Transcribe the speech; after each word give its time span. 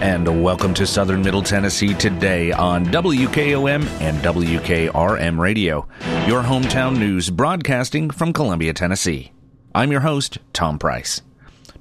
And 0.00 0.42
welcome 0.42 0.72
to 0.74 0.86
Southern 0.86 1.20
Middle 1.20 1.42
Tennessee 1.42 1.92
today 1.92 2.52
on 2.52 2.86
WKOM 2.86 3.86
and 4.00 4.16
WKRM 4.20 5.38
Radio, 5.38 5.86
your 6.26 6.42
hometown 6.42 6.98
news 6.98 7.28
broadcasting 7.28 8.08
from 8.08 8.32
Columbia, 8.32 8.72
Tennessee. 8.72 9.30
I'm 9.74 9.92
your 9.92 10.00
host, 10.00 10.38
Tom 10.54 10.78
Price. 10.78 11.20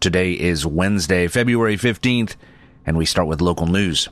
Today 0.01 0.33
is 0.33 0.65
Wednesday, 0.65 1.29
February 1.29 1.77
15th, 1.77 2.35
and 2.85 2.97
we 2.97 3.05
start 3.05 3.29
with 3.29 3.39
local 3.39 3.67
news. 3.67 4.09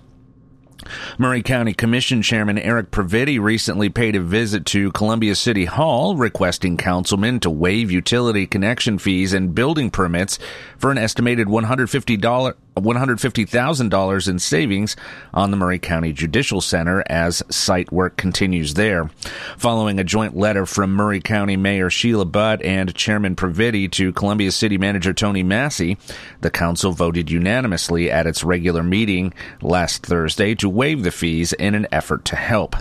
Maury 1.17 1.41
County 1.41 1.73
Commission 1.73 2.21
Chairman 2.21 2.57
Eric 2.57 2.91
Previti 2.91 3.41
recently 3.41 3.89
paid 3.89 4.15
a 4.15 4.21
visit 4.21 4.65
to 4.67 4.91
Columbia 4.93 5.35
City 5.35 5.65
Hall 5.65 6.15
requesting 6.15 6.77
councilmen 6.77 7.41
to 7.41 7.49
waive 7.49 7.91
utility 7.91 8.47
connection 8.47 8.97
fees 8.99 9.33
and 9.33 9.53
building 9.53 9.89
permits 9.89 10.39
for 10.77 10.91
an 10.91 10.97
estimated 10.97 11.47
$150 11.47 12.53
$150,000 12.81 14.27
in 14.27 14.39
savings 14.39 14.95
on 15.33 15.51
the 15.51 15.57
Maury 15.57 15.79
County 15.79 16.13
Judicial 16.13 16.61
Center 16.61 17.03
as 17.07 17.43
site 17.49 17.91
work 17.91 18.17
continues 18.17 18.73
there. 18.73 19.09
Following 19.57 19.99
a 19.99 20.03
joint 20.03 20.35
letter 20.35 20.65
from 20.65 20.93
Maury 20.93 21.21
County 21.21 21.57
Mayor 21.57 21.89
Sheila 21.89 22.25
Butt 22.25 22.61
and 22.61 22.93
Chairman 22.95 23.35
Previti 23.35 23.91
to 23.91 24.13
Columbia 24.13 24.51
City 24.51 24.77
Manager 24.77 25.13
Tony 25.13 25.43
Massey, 25.43 25.97
the 26.41 26.51
council 26.51 26.91
voted 26.91 27.31
unanimously 27.31 28.11
at 28.11 28.27
its 28.27 28.43
regular 28.43 28.83
meeting 28.83 29.33
last 29.61 30.05
Thursday 30.05 30.55
to 30.55 30.69
waive 30.69 31.03
the 31.03 31.11
fees 31.11 31.53
in 31.53 31.75
an 31.75 31.87
effort 31.91 32.25
to 32.25 32.35
help. 32.35 32.75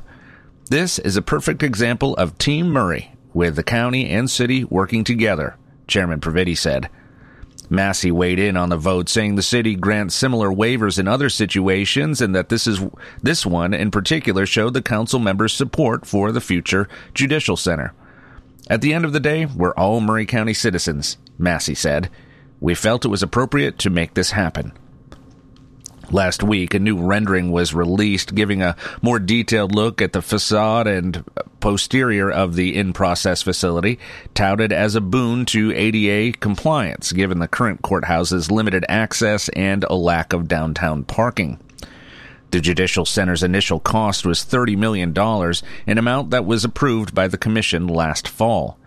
This 0.68 0.98
is 0.98 1.16
a 1.16 1.22
perfect 1.22 1.62
example 1.62 2.16
of 2.16 2.38
Team 2.38 2.72
Maury, 2.72 3.12
with 3.32 3.54
the 3.54 3.62
county 3.62 4.08
and 4.08 4.28
city 4.28 4.64
working 4.64 5.04
together, 5.04 5.56
Chairman 5.86 6.20
Previti 6.20 6.56
said. 6.56 6.90
Massey 7.68 8.10
weighed 8.10 8.38
in 8.38 8.56
on 8.56 8.68
the 8.68 8.76
vote, 8.76 9.08
saying 9.08 9.34
the 9.34 9.42
city 9.42 9.74
grants 9.74 10.14
similar 10.14 10.48
waivers 10.50 10.98
in 10.98 11.08
other 11.08 11.28
situations, 11.28 12.20
and 12.20 12.34
that 12.34 12.48
this 12.48 12.66
is 12.66 12.80
this 13.22 13.44
one 13.44 13.74
in 13.74 13.90
particular 13.90 14.46
showed 14.46 14.74
the 14.74 14.82
council 14.82 15.18
members' 15.18 15.52
support 15.52 16.06
for 16.06 16.32
the 16.32 16.40
future 16.40 16.88
judicial 17.14 17.56
center. 17.56 17.92
At 18.68 18.80
the 18.80 18.92
end 18.92 19.04
of 19.04 19.12
the 19.12 19.20
day, 19.20 19.46
we're 19.46 19.74
all 19.74 20.00
Maury 20.00 20.26
County 20.26 20.54
citizens, 20.54 21.18
Massey 21.38 21.74
said. 21.74 22.10
We 22.60 22.74
felt 22.74 23.04
it 23.04 23.08
was 23.08 23.22
appropriate 23.22 23.78
to 23.80 23.90
make 23.90 24.14
this 24.14 24.32
happen. 24.32 24.72
Last 26.10 26.42
week, 26.42 26.72
a 26.72 26.78
new 26.78 26.98
rendering 26.98 27.50
was 27.50 27.74
released 27.74 28.34
giving 28.34 28.62
a 28.62 28.76
more 29.02 29.18
detailed 29.18 29.74
look 29.74 30.00
at 30.00 30.12
the 30.12 30.22
facade 30.22 30.86
and 30.86 31.24
posterior 31.58 32.30
of 32.30 32.54
the 32.54 32.76
in 32.76 32.92
process 32.92 33.42
facility, 33.42 33.98
touted 34.32 34.72
as 34.72 34.94
a 34.94 35.00
boon 35.00 35.44
to 35.46 35.72
ADA 35.74 36.38
compliance 36.38 37.10
given 37.10 37.40
the 37.40 37.48
current 37.48 37.82
courthouse's 37.82 38.52
limited 38.52 38.84
access 38.88 39.48
and 39.50 39.84
a 39.84 39.94
lack 39.94 40.32
of 40.32 40.46
downtown 40.46 41.02
parking. 41.02 41.58
The 42.52 42.60
Judicial 42.60 43.04
Center's 43.04 43.42
initial 43.42 43.80
cost 43.80 44.24
was 44.24 44.44
$30 44.44 44.78
million, 44.78 45.12
an 45.86 45.98
amount 45.98 46.30
that 46.30 46.46
was 46.46 46.64
approved 46.64 47.14
by 47.16 47.26
the 47.26 47.36
Commission 47.36 47.88
last 47.88 48.28
fall. 48.28 48.78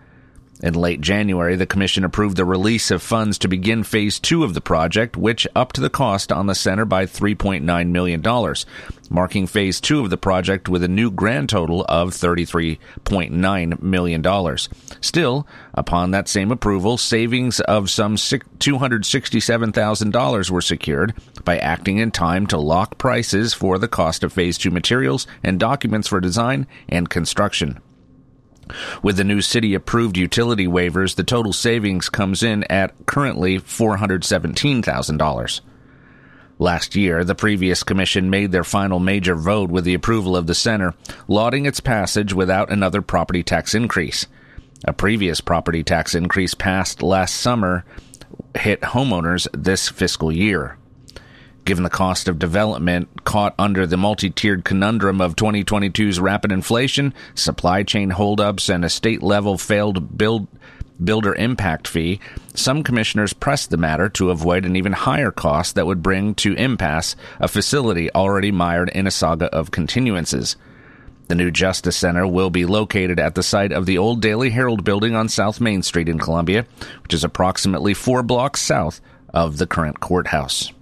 In 0.62 0.74
late 0.74 1.00
January, 1.00 1.56
the 1.56 1.64
Commission 1.64 2.04
approved 2.04 2.36
the 2.36 2.44
release 2.44 2.90
of 2.90 3.02
funds 3.02 3.38
to 3.38 3.48
begin 3.48 3.82
Phase 3.82 4.18
2 4.18 4.44
of 4.44 4.52
the 4.52 4.60
project, 4.60 5.16
which 5.16 5.48
upped 5.56 5.80
the 5.80 5.88
cost 5.88 6.30
on 6.30 6.46
the 6.46 6.54
center 6.54 6.84
by 6.84 7.06
$3.9 7.06 7.88
million, 7.88 8.22
marking 9.08 9.46
Phase 9.46 9.80
2 9.80 10.00
of 10.00 10.10
the 10.10 10.18
project 10.18 10.68
with 10.68 10.84
a 10.84 10.88
new 10.88 11.10
grand 11.10 11.48
total 11.48 11.86
of 11.88 12.10
$33.9 12.10 13.82
million. 13.82 14.58
Still, 15.00 15.46
upon 15.72 16.10
that 16.10 16.28
same 16.28 16.50
approval, 16.50 16.98
savings 16.98 17.60
of 17.60 17.88
some 17.88 18.16
$267,000 18.16 20.50
were 20.50 20.60
secured 20.60 21.14
by 21.42 21.56
acting 21.58 21.96
in 21.96 22.10
time 22.10 22.46
to 22.48 22.58
lock 22.58 22.98
prices 22.98 23.54
for 23.54 23.78
the 23.78 23.88
cost 23.88 24.22
of 24.22 24.34
Phase 24.34 24.58
2 24.58 24.70
materials 24.70 25.26
and 25.42 25.58
documents 25.58 26.08
for 26.08 26.20
design 26.20 26.66
and 26.86 27.08
construction. 27.08 27.80
With 29.02 29.16
the 29.16 29.24
new 29.24 29.40
city 29.40 29.74
approved 29.74 30.16
utility 30.16 30.66
waivers, 30.66 31.14
the 31.14 31.24
total 31.24 31.52
savings 31.52 32.08
comes 32.08 32.42
in 32.42 32.64
at 32.64 33.06
currently 33.06 33.58
$417,000. 33.58 35.60
Last 36.58 36.94
year, 36.94 37.24
the 37.24 37.34
previous 37.34 37.82
commission 37.82 38.28
made 38.28 38.52
their 38.52 38.64
final 38.64 38.98
major 38.98 39.34
vote 39.34 39.70
with 39.70 39.84
the 39.84 39.94
approval 39.94 40.36
of 40.36 40.46
the 40.46 40.54
center, 40.54 40.94
lauding 41.26 41.64
its 41.64 41.80
passage 41.80 42.34
without 42.34 42.70
another 42.70 43.00
property 43.00 43.42
tax 43.42 43.74
increase. 43.74 44.26
A 44.84 44.92
previous 44.92 45.40
property 45.40 45.82
tax 45.82 46.14
increase 46.14 46.54
passed 46.54 47.02
last 47.02 47.36
summer 47.36 47.84
hit 48.54 48.80
homeowners 48.82 49.48
this 49.52 49.88
fiscal 49.88 50.30
year. 50.30 50.76
Given 51.70 51.84
the 51.84 51.88
cost 51.88 52.26
of 52.26 52.40
development 52.40 53.22
caught 53.22 53.54
under 53.56 53.86
the 53.86 53.96
multi 53.96 54.28
tiered 54.28 54.64
conundrum 54.64 55.20
of 55.20 55.36
2022's 55.36 56.18
rapid 56.18 56.50
inflation, 56.50 57.14
supply 57.36 57.84
chain 57.84 58.10
holdups, 58.10 58.68
and 58.68 58.84
a 58.84 58.88
state 58.88 59.22
level 59.22 59.56
failed 59.56 60.18
build, 60.18 60.48
builder 61.04 61.32
impact 61.32 61.86
fee, 61.86 62.18
some 62.54 62.82
commissioners 62.82 63.32
pressed 63.32 63.70
the 63.70 63.76
matter 63.76 64.08
to 64.08 64.30
avoid 64.30 64.64
an 64.64 64.74
even 64.74 64.90
higher 64.90 65.30
cost 65.30 65.76
that 65.76 65.86
would 65.86 66.02
bring 66.02 66.34
to 66.34 66.54
impasse 66.54 67.14
a 67.38 67.46
facility 67.46 68.12
already 68.16 68.50
mired 68.50 68.88
in 68.88 69.06
a 69.06 69.12
saga 69.12 69.46
of 69.54 69.70
continuances. 69.70 70.56
The 71.28 71.36
new 71.36 71.52
Justice 71.52 71.96
Center 71.96 72.26
will 72.26 72.50
be 72.50 72.66
located 72.66 73.20
at 73.20 73.36
the 73.36 73.44
site 73.44 73.70
of 73.70 73.86
the 73.86 73.96
old 73.96 74.20
Daily 74.20 74.50
Herald 74.50 74.82
building 74.82 75.14
on 75.14 75.28
South 75.28 75.60
Main 75.60 75.84
Street 75.84 76.08
in 76.08 76.18
Columbia, 76.18 76.66
which 77.04 77.14
is 77.14 77.22
approximately 77.22 77.94
four 77.94 78.24
blocks 78.24 78.60
south 78.60 79.00
of 79.32 79.58
the 79.58 79.68
current 79.68 80.00
courthouse. 80.00 80.72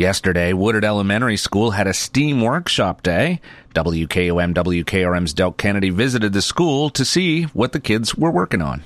Yesterday, 0.00 0.54
Woodard 0.54 0.82
Elementary 0.82 1.36
School 1.36 1.72
had 1.72 1.86
a 1.86 1.92
STEAM 1.92 2.40
workshop 2.40 3.02
day. 3.02 3.38
WKOM 3.74 4.54
WKRM's 4.54 5.34
Del 5.34 5.52
Kennedy 5.52 5.90
visited 5.90 6.32
the 6.32 6.40
school 6.40 6.88
to 6.88 7.04
see 7.04 7.42
what 7.42 7.72
the 7.72 7.80
kids 7.80 8.14
were 8.14 8.30
working 8.30 8.62
on. 8.62 8.82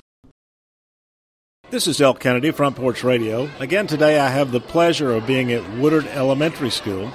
This 1.69 1.87
is 1.87 1.99
Del 1.99 2.15
Kennedy, 2.15 2.51
Front 2.51 2.75
Porch 2.75 3.05
Radio. 3.05 3.49
Again, 3.59 3.87
today 3.87 4.19
I 4.19 4.27
have 4.27 4.51
the 4.51 4.59
pleasure 4.59 5.13
of 5.13 5.25
being 5.25 5.53
at 5.53 5.77
Woodard 5.77 6.05
Elementary 6.07 6.69
School, 6.69 7.13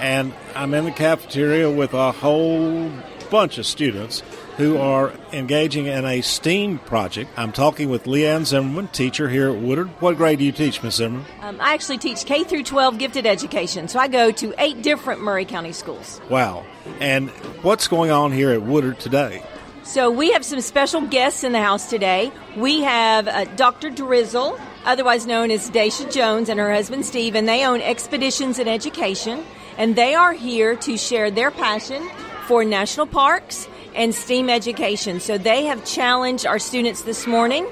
and 0.00 0.32
I'm 0.54 0.72
in 0.72 0.86
the 0.86 0.90
cafeteria 0.90 1.70
with 1.70 1.92
a 1.92 2.10
whole 2.10 2.90
bunch 3.30 3.58
of 3.58 3.66
students 3.66 4.22
who 4.62 4.78
are 4.78 5.12
engaging 5.32 5.86
in 5.86 6.04
a 6.04 6.20
STEAM 6.20 6.78
project. 6.78 7.30
I'm 7.36 7.50
talking 7.50 7.90
with 7.90 8.04
Leanne 8.04 8.46
Zimmerman, 8.46 8.88
teacher 8.88 9.28
here 9.28 9.50
at 9.50 9.56
Woodard. 9.56 9.88
What 10.00 10.16
grade 10.16 10.38
do 10.38 10.44
you 10.44 10.52
teach, 10.52 10.82
Ms. 10.82 10.94
Zimmerman? 10.94 11.26
Um, 11.40 11.60
I 11.60 11.74
actually 11.74 11.98
teach 11.98 12.24
K 12.24 12.44
through 12.44 12.62
12 12.62 12.98
gifted 12.98 13.26
education, 13.26 13.88
so 13.88 13.98
I 13.98 14.06
go 14.06 14.30
to 14.30 14.54
eight 14.58 14.82
different 14.82 15.20
Maury 15.20 15.44
County 15.44 15.72
schools. 15.72 16.20
Wow. 16.30 16.64
And 17.00 17.30
what's 17.62 17.88
going 17.88 18.12
on 18.12 18.30
here 18.30 18.50
at 18.52 18.62
Woodard 18.62 19.00
today? 19.00 19.42
So 19.82 20.10
we 20.10 20.30
have 20.30 20.44
some 20.44 20.60
special 20.60 21.00
guests 21.00 21.42
in 21.42 21.50
the 21.50 21.60
house 21.60 21.90
today. 21.90 22.30
We 22.56 22.82
have 22.82 23.26
uh, 23.26 23.46
Dr. 23.56 23.90
Drizzle, 23.90 24.58
otherwise 24.84 25.26
known 25.26 25.50
as 25.50 25.70
Daisha 25.70 26.10
Jones, 26.12 26.48
and 26.48 26.60
her 26.60 26.72
husband 26.72 27.04
Steve, 27.04 27.34
and 27.34 27.48
they 27.48 27.66
own 27.66 27.80
Expeditions 27.80 28.60
in 28.60 28.68
Education, 28.68 29.44
and 29.76 29.96
they 29.96 30.14
are 30.14 30.32
here 30.32 30.76
to 30.76 30.96
share 30.96 31.32
their 31.32 31.50
passion 31.50 32.08
for 32.46 32.64
national 32.64 33.06
parks 33.06 33.66
and 33.94 34.14
STEAM 34.14 34.48
education. 34.48 35.20
So 35.20 35.38
they 35.38 35.64
have 35.64 35.84
challenged 35.84 36.46
our 36.46 36.58
students 36.58 37.02
this 37.02 37.26
morning 37.26 37.66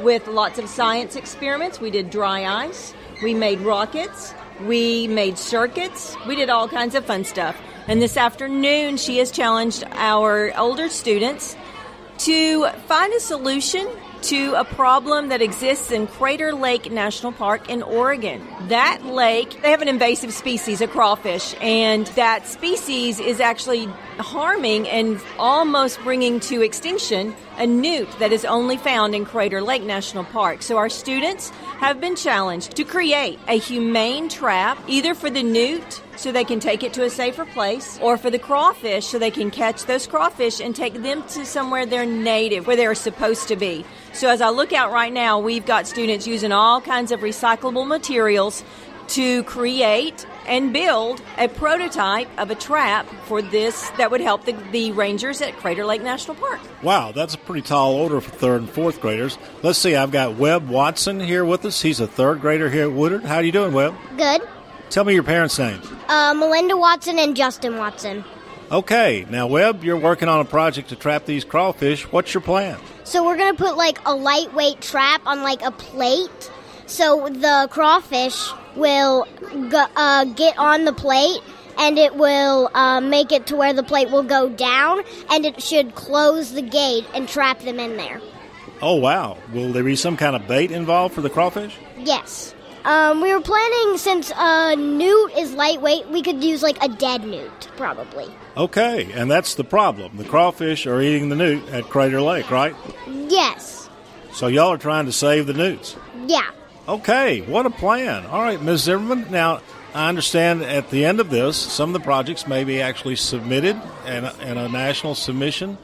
with 0.00 0.26
lots 0.26 0.58
of 0.58 0.68
science 0.68 1.16
experiments. 1.16 1.80
We 1.80 1.90
did 1.90 2.10
dry 2.10 2.44
ice, 2.64 2.94
we 3.22 3.34
made 3.34 3.60
rockets, 3.60 4.34
we 4.62 5.08
made 5.08 5.38
circuits, 5.38 6.16
we 6.26 6.36
did 6.36 6.50
all 6.50 6.68
kinds 6.68 6.94
of 6.94 7.04
fun 7.04 7.24
stuff. 7.24 7.56
And 7.86 8.00
this 8.00 8.16
afternoon, 8.16 8.96
she 8.96 9.18
has 9.18 9.30
challenged 9.30 9.84
our 9.92 10.56
older 10.58 10.88
students 10.88 11.56
to 12.18 12.68
find 12.86 13.12
a 13.12 13.20
solution 13.20 13.88
to 14.24 14.54
a 14.54 14.64
problem 14.64 15.28
that 15.28 15.42
exists 15.42 15.90
in 15.90 16.06
Crater 16.06 16.54
Lake 16.54 16.90
National 16.90 17.30
Park 17.30 17.68
in 17.68 17.82
Oregon. 17.82 18.42
That 18.68 19.04
lake, 19.04 19.60
they 19.60 19.70
have 19.70 19.82
an 19.82 19.88
invasive 19.88 20.32
species, 20.32 20.80
a 20.80 20.86
crawfish, 20.86 21.54
and 21.60 22.06
that 22.08 22.46
species 22.46 23.20
is 23.20 23.38
actually 23.38 23.84
harming 24.18 24.88
and 24.88 25.20
almost 25.38 26.00
bringing 26.00 26.40
to 26.40 26.62
extinction 26.62 27.36
a 27.58 27.66
newt 27.66 28.10
that 28.18 28.32
is 28.32 28.44
only 28.44 28.76
found 28.76 29.14
in 29.14 29.24
Crater 29.24 29.60
Lake 29.60 29.82
National 29.82 30.24
Park. 30.24 30.62
So 30.62 30.76
our 30.76 30.88
students 30.88 31.50
have 31.78 32.00
been 32.00 32.16
challenged 32.16 32.76
to 32.76 32.84
create 32.84 33.38
a 33.48 33.58
humane 33.58 34.28
trap 34.28 34.78
either 34.86 35.14
for 35.14 35.30
the 35.30 35.42
newt 35.42 36.00
so 36.16 36.30
they 36.30 36.44
can 36.44 36.60
take 36.60 36.82
it 36.82 36.92
to 36.94 37.04
a 37.04 37.10
safer 37.10 37.44
place, 37.44 37.98
or 38.00 38.16
for 38.16 38.30
the 38.30 38.38
crawfish 38.38 39.06
so 39.06 39.18
they 39.18 39.32
can 39.32 39.50
catch 39.50 39.84
those 39.86 40.06
crawfish 40.06 40.60
and 40.60 40.76
take 40.76 40.94
them 41.02 41.22
to 41.24 41.44
somewhere 41.44 41.86
they're 41.86 42.06
native, 42.06 42.66
where 42.66 42.76
they're 42.76 42.94
supposed 42.94 43.48
to 43.48 43.56
be. 43.56 43.84
So 44.12 44.28
as 44.28 44.40
I 44.40 44.50
look 44.50 44.72
out 44.72 44.92
right 44.92 45.12
now, 45.12 45.40
we've 45.40 45.66
got 45.66 45.88
students 45.88 46.26
using 46.26 46.52
all 46.52 46.80
kinds 46.80 47.10
of 47.10 47.20
recyclable 47.20 47.86
materials 47.86 48.62
to 49.08 49.42
create 49.42 50.24
and 50.46 50.72
build 50.72 51.22
a 51.38 51.48
prototype 51.48 52.28
of 52.38 52.50
a 52.50 52.54
trap 52.54 53.06
for 53.26 53.42
this 53.42 53.90
that 53.98 54.10
would 54.10 54.20
help 54.20 54.44
the, 54.44 54.52
the 54.72 54.92
rangers 54.92 55.40
at 55.40 55.56
Crater 55.56 55.84
Lake 55.84 56.02
National 56.02 56.36
Park. 56.36 56.60
Wow, 56.82 57.12
that's 57.12 57.34
a 57.34 57.38
pretty 57.38 57.62
tall 57.62 57.94
order 57.94 58.20
for 58.20 58.30
third 58.30 58.60
and 58.62 58.70
fourth 58.70 59.00
graders. 59.00 59.38
Let's 59.62 59.78
see, 59.78 59.96
I've 59.96 60.10
got 60.10 60.36
Webb 60.36 60.68
Watson 60.68 61.20
here 61.20 61.44
with 61.44 61.64
us. 61.64 61.82
He's 61.82 62.00
a 62.00 62.06
third 62.06 62.40
grader 62.40 62.70
here 62.70 62.84
at 62.84 62.92
Woodard. 62.92 63.24
How 63.24 63.36
are 63.36 63.42
you 63.42 63.52
doing, 63.52 63.72
Webb? 63.72 63.94
Good. 64.16 64.42
Tell 64.90 65.04
me 65.04 65.14
your 65.14 65.22
parents' 65.22 65.58
names. 65.58 65.86
Uh, 66.08 66.34
Melinda 66.34 66.76
Watson 66.76 67.18
and 67.18 67.34
Justin 67.34 67.78
Watson. 67.78 68.24
Okay, 68.70 69.26
now 69.28 69.46
Webb, 69.46 69.84
you're 69.84 69.96
working 69.96 70.28
on 70.28 70.40
a 70.40 70.44
project 70.44 70.88
to 70.88 70.96
trap 70.96 71.26
these 71.26 71.44
crawfish. 71.44 72.10
What's 72.10 72.32
your 72.32 72.40
plan? 72.40 72.78
So 73.04 73.24
we're 73.24 73.36
gonna 73.36 73.54
put 73.54 73.76
like 73.76 73.98
a 74.06 74.14
lightweight 74.14 74.80
trap 74.80 75.22
on 75.26 75.42
like 75.42 75.62
a 75.62 75.70
plate, 75.70 76.50
so 76.86 77.28
the 77.28 77.68
crawfish 77.70 78.50
will 78.76 79.26
go, 79.70 79.86
uh, 79.96 80.24
get 80.24 80.58
on 80.58 80.84
the 80.84 80.92
plate 80.92 81.40
and 81.78 81.98
it 81.98 82.14
will 82.14 82.70
uh, 82.74 83.00
make 83.00 83.32
it 83.32 83.46
to 83.46 83.56
where 83.56 83.72
the 83.72 83.82
plate 83.82 84.10
will 84.10 84.22
go 84.22 84.48
down 84.48 85.02
and 85.30 85.44
it 85.44 85.62
should 85.62 85.94
close 85.94 86.52
the 86.52 86.62
gate 86.62 87.06
and 87.14 87.28
trap 87.28 87.60
them 87.60 87.80
in 87.80 87.96
there. 87.96 88.20
Oh 88.80 88.96
wow! 88.96 89.38
Will 89.52 89.72
there 89.72 89.84
be 89.84 89.96
some 89.96 90.16
kind 90.16 90.36
of 90.36 90.46
bait 90.46 90.70
involved 90.70 91.14
for 91.14 91.20
the 91.20 91.30
crawfish? 91.30 91.76
Yes. 91.98 92.54
Um, 92.84 93.22
we 93.22 93.32
were 93.32 93.40
planning 93.40 93.96
since 93.96 94.30
a 94.36 94.76
newt 94.76 95.32
is 95.38 95.54
lightweight, 95.54 96.08
we 96.08 96.20
could 96.20 96.44
use 96.44 96.62
like 96.62 96.76
a 96.82 96.88
dead 96.88 97.24
newt, 97.24 97.68
probably. 97.78 98.26
Okay, 98.58 99.10
and 99.12 99.30
that's 99.30 99.54
the 99.54 99.64
problem. 99.64 100.18
The 100.18 100.24
crawfish 100.24 100.86
are 100.86 101.00
eating 101.00 101.30
the 101.30 101.36
newt 101.36 101.66
at 101.70 101.84
Crater 101.84 102.20
Lake, 102.20 102.50
right? 102.50 102.76
Yes. 103.08 103.88
So 104.32 104.48
y'all 104.48 104.72
are 104.72 104.78
trying 104.78 105.06
to 105.06 105.12
save 105.12 105.46
the 105.46 105.54
newts. 105.54 105.96
Yeah. 106.26 106.50
Okay, 106.86 107.40
what 107.40 107.64
a 107.64 107.70
plan. 107.70 108.26
All 108.26 108.42
right, 108.42 108.60
Ms. 108.60 108.82
Zimmerman. 108.82 109.30
Now, 109.30 109.62
I 109.94 110.08
understand 110.08 110.62
at 110.62 110.90
the 110.90 111.06
end 111.06 111.18
of 111.18 111.30
this, 111.30 111.56
some 111.56 111.88
of 111.88 111.94
the 111.94 112.04
projects 112.04 112.46
may 112.46 112.62
be 112.64 112.82
actually 112.82 113.16
submitted 113.16 113.80
in 114.06 114.24
a, 114.24 114.34
in 114.42 114.58
a 114.58 114.68
national 114.68 115.14
submission, 115.14 115.78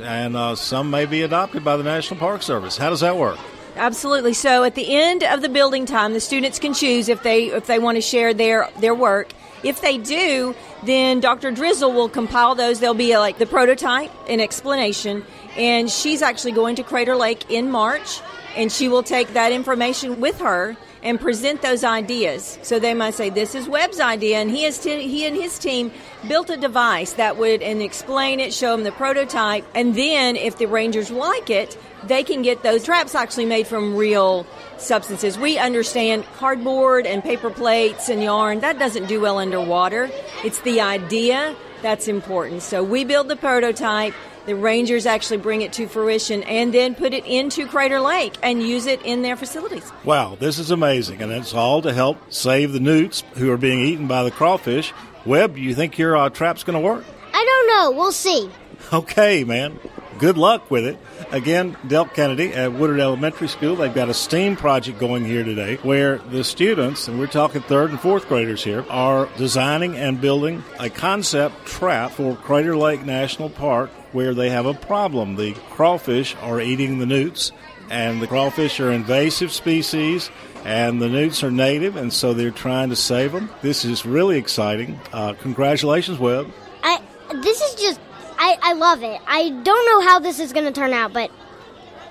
and 0.00 0.34
uh, 0.34 0.54
some 0.54 0.90
may 0.90 1.04
be 1.04 1.22
adopted 1.22 1.62
by 1.62 1.76
the 1.76 1.82
National 1.82 2.18
Park 2.18 2.42
Service. 2.42 2.78
How 2.78 2.88
does 2.88 3.00
that 3.00 3.16
work? 3.16 3.38
Absolutely. 3.76 4.32
So 4.32 4.64
at 4.64 4.74
the 4.74 4.94
end 4.94 5.22
of 5.24 5.42
the 5.42 5.50
building 5.50 5.84
time, 5.84 6.14
the 6.14 6.20
students 6.20 6.58
can 6.58 6.72
choose 6.72 7.10
if 7.10 7.22
they 7.22 7.48
if 7.48 7.66
they 7.66 7.78
want 7.78 7.96
to 7.96 8.00
share 8.00 8.32
their 8.32 8.70
their 8.78 8.94
work. 8.94 9.32
If 9.62 9.82
they 9.82 9.98
do, 9.98 10.54
then 10.84 11.20
Dr. 11.20 11.50
Drizzle 11.50 11.92
will 11.92 12.08
compile 12.08 12.54
those. 12.54 12.80
There'll 12.80 12.94
be 12.94 13.18
like 13.18 13.36
the 13.36 13.46
prototype, 13.46 14.10
an 14.28 14.40
explanation, 14.40 15.24
and 15.56 15.90
she's 15.90 16.22
actually 16.22 16.52
going 16.52 16.76
to 16.76 16.82
Crater 16.82 17.16
Lake 17.16 17.50
in 17.50 17.70
March, 17.70 18.20
and 18.56 18.72
she 18.72 18.88
will 18.88 19.02
take 19.02 19.34
that 19.34 19.52
information 19.52 20.20
with 20.20 20.40
her 20.40 20.76
and 21.02 21.20
present 21.20 21.62
those 21.62 21.84
ideas. 21.84 22.58
So 22.62 22.78
they 22.78 22.94
might 22.94 23.14
say, 23.14 23.30
"This 23.30 23.54
is 23.54 23.68
Webb's 23.68 24.00
idea," 24.00 24.38
and 24.38 24.50
he 24.50 24.64
has 24.64 24.78
t- 24.78 25.06
he 25.06 25.24
and 25.26 25.36
his 25.36 25.58
team 25.58 25.92
built 26.26 26.50
a 26.50 26.56
device 26.56 27.12
that 27.12 27.36
would 27.36 27.62
and 27.62 27.80
explain 27.82 28.40
it, 28.40 28.52
show 28.52 28.72
them 28.72 28.82
the 28.82 28.92
prototype, 28.92 29.64
and 29.74 29.94
then 29.94 30.34
if 30.34 30.58
the 30.58 30.66
rangers 30.66 31.10
like 31.10 31.50
it, 31.50 31.76
they 32.04 32.22
can 32.22 32.42
get 32.42 32.62
those 32.62 32.84
traps 32.84 33.14
actually 33.14 33.46
made 33.46 33.66
from 33.66 33.94
real 33.96 34.46
substances. 34.78 35.38
We 35.38 35.58
understand 35.58 36.24
cardboard 36.38 37.06
and 37.06 37.22
paper 37.22 37.50
plates 37.50 38.08
and 38.08 38.22
yarn 38.22 38.60
that 38.60 38.78
doesn't 38.78 39.06
do 39.06 39.20
well 39.20 39.38
underwater. 39.38 40.10
It's 40.44 40.60
the 40.60 40.80
idea 40.80 41.54
that's 41.82 42.08
important. 42.08 42.62
So 42.62 42.82
we 42.82 43.04
build 43.04 43.28
the 43.28 43.36
prototype. 43.36 44.14
The 44.46 44.54
rangers 44.54 45.06
actually 45.06 45.38
bring 45.38 45.62
it 45.62 45.72
to 45.72 45.88
fruition 45.88 46.44
and 46.44 46.72
then 46.72 46.94
put 46.94 47.12
it 47.12 47.26
into 47.26 47.66
Crater 47.66 47.98
Lake 48.00 48.34
and 48.44 48.62
use 48.62 48.86
it 48.86 49.02
in 49.02 49.22
their 49.22 49.34
facilities. 49.34 49.90
Wow, 50.04 50.36
this 50.38 50.60
is 50.60 50.70
amazing, 50.70 51.20
and 51.20 51.32
it's 51.32 51.52
all 51.52 51.82
to 51.82 51.92
help 51.92 52.32
save 52.32 52.72
the 52.72 52.78
newts 52.78 53.24
who 53.34 53.50
are 53.50 53.56
being 53.56 53.80
eaten 53.80 54.06
by 54.06 54.22
the 54.22 54.30
crawfish. 54.30 54.94
Webb, 55.24 55.56
do 55.56 55.60
you 55.60 55.74
think 55.74 55.98
your 55.98 56.16
uh, 56.16 56.30
trap's 56.30 56.62
going 56.62 56.80
to 56.80 56.80
work? 56.80 57.04
I 57.34 57.44
don't 57.44 57.66
know. 57.66 57.98
We'll 57.98 58.12
see. 58.12 58.48
Okay, 58.92 59.42
man. 59.42 59.80
Good 60.18 60.38
luck 60.38 60.70
with 60.70 60.86
it. 60.86 60.96
Again, 61.32 61.76
Delk 61.88 62.14
Kennedy 62.14 62.54
at 62.54 62.72
Woodard 62.72 63.00
Elementary 63.00 63.48
School, 63.48 63.76
they've 63.76 63.92
got 63.92 64.08
a 64.08 64.14
STEAM 64.14 64.56
project 64.56 64.98
going 64.98 65.24
here 65.24 65.44
today 65.44 65.76
where 65.82 66.18
the 66.18 66.44
students, 66.44 67.08
and 67.08 67.18
we're 67.18 67.26
talking 67.26 67.60
third 67.62 67.90
and 67.90 68.00
fourth 68.00 68.28
graders 68.28 68.62
here, 68.64 68.86
are 68.88 69.28
designing 69.36 69.96
and 69.96 70.20
building 70.20 70.62
a 70.78 70.88
concept 70.88 71.66
trap 71.66 72.12
for 72.12 72.36
Crater 72.36 72.76
Lake 72.76 73.04
National 73.04 73.50
Park 73.50 73.90
where 74.12 74.34
they 74.34 74.50
have 74.50 74.66
a 74.66 74.74
problem. 74.74 75.36
The 75.36 75.54
crawfish 75.70 76.36
are 76.42 76.60
eating 76.60 76.98
the 76.98 77.06
newts, 77.06 77.52
and 77.90 78.20
the 78.20 78.26
crawfish 78.26 78.80
are 78.80 78.92
invasive 78.92 79.52
species 79.52 80.30
and 80.66 81.00
the 81.00 81.08
newts 81.08 81.44
are 81.44 81.50
native, 81.50 81.94
and 81.94 82.12
so 82.12 82.34
they're 82.34 82.50
trying 82.50 82.90
to 82.90 82.96
save 82.96 83.30
them. 83.30 83.48
This 83.62 83.84
is 83.84 84.04
really 84.04 84.36
exciting. 84.36 84.98
Uh, 85.12 85.34
congratulations, 85.34 86.18
Webb. 86.18 86.52
I 86.82 87.00
this 87.34 87.60
is 87.60 87.74
just 87.76 88.00
I, 88.36 88.58
I 88.60 88.72
love 88.72 89.04
it. 89.04 89.20
I 89.28 89.50
don't 89.50 89.86
know 89.86 90.00
how 90.08 90.18
this 90.18 90.40
is 90.40 90.52
going 90.52 90.66
to 90.66 90.72
turn 90.72 90.92
out, 90.92 91.12
but 91.12 91.30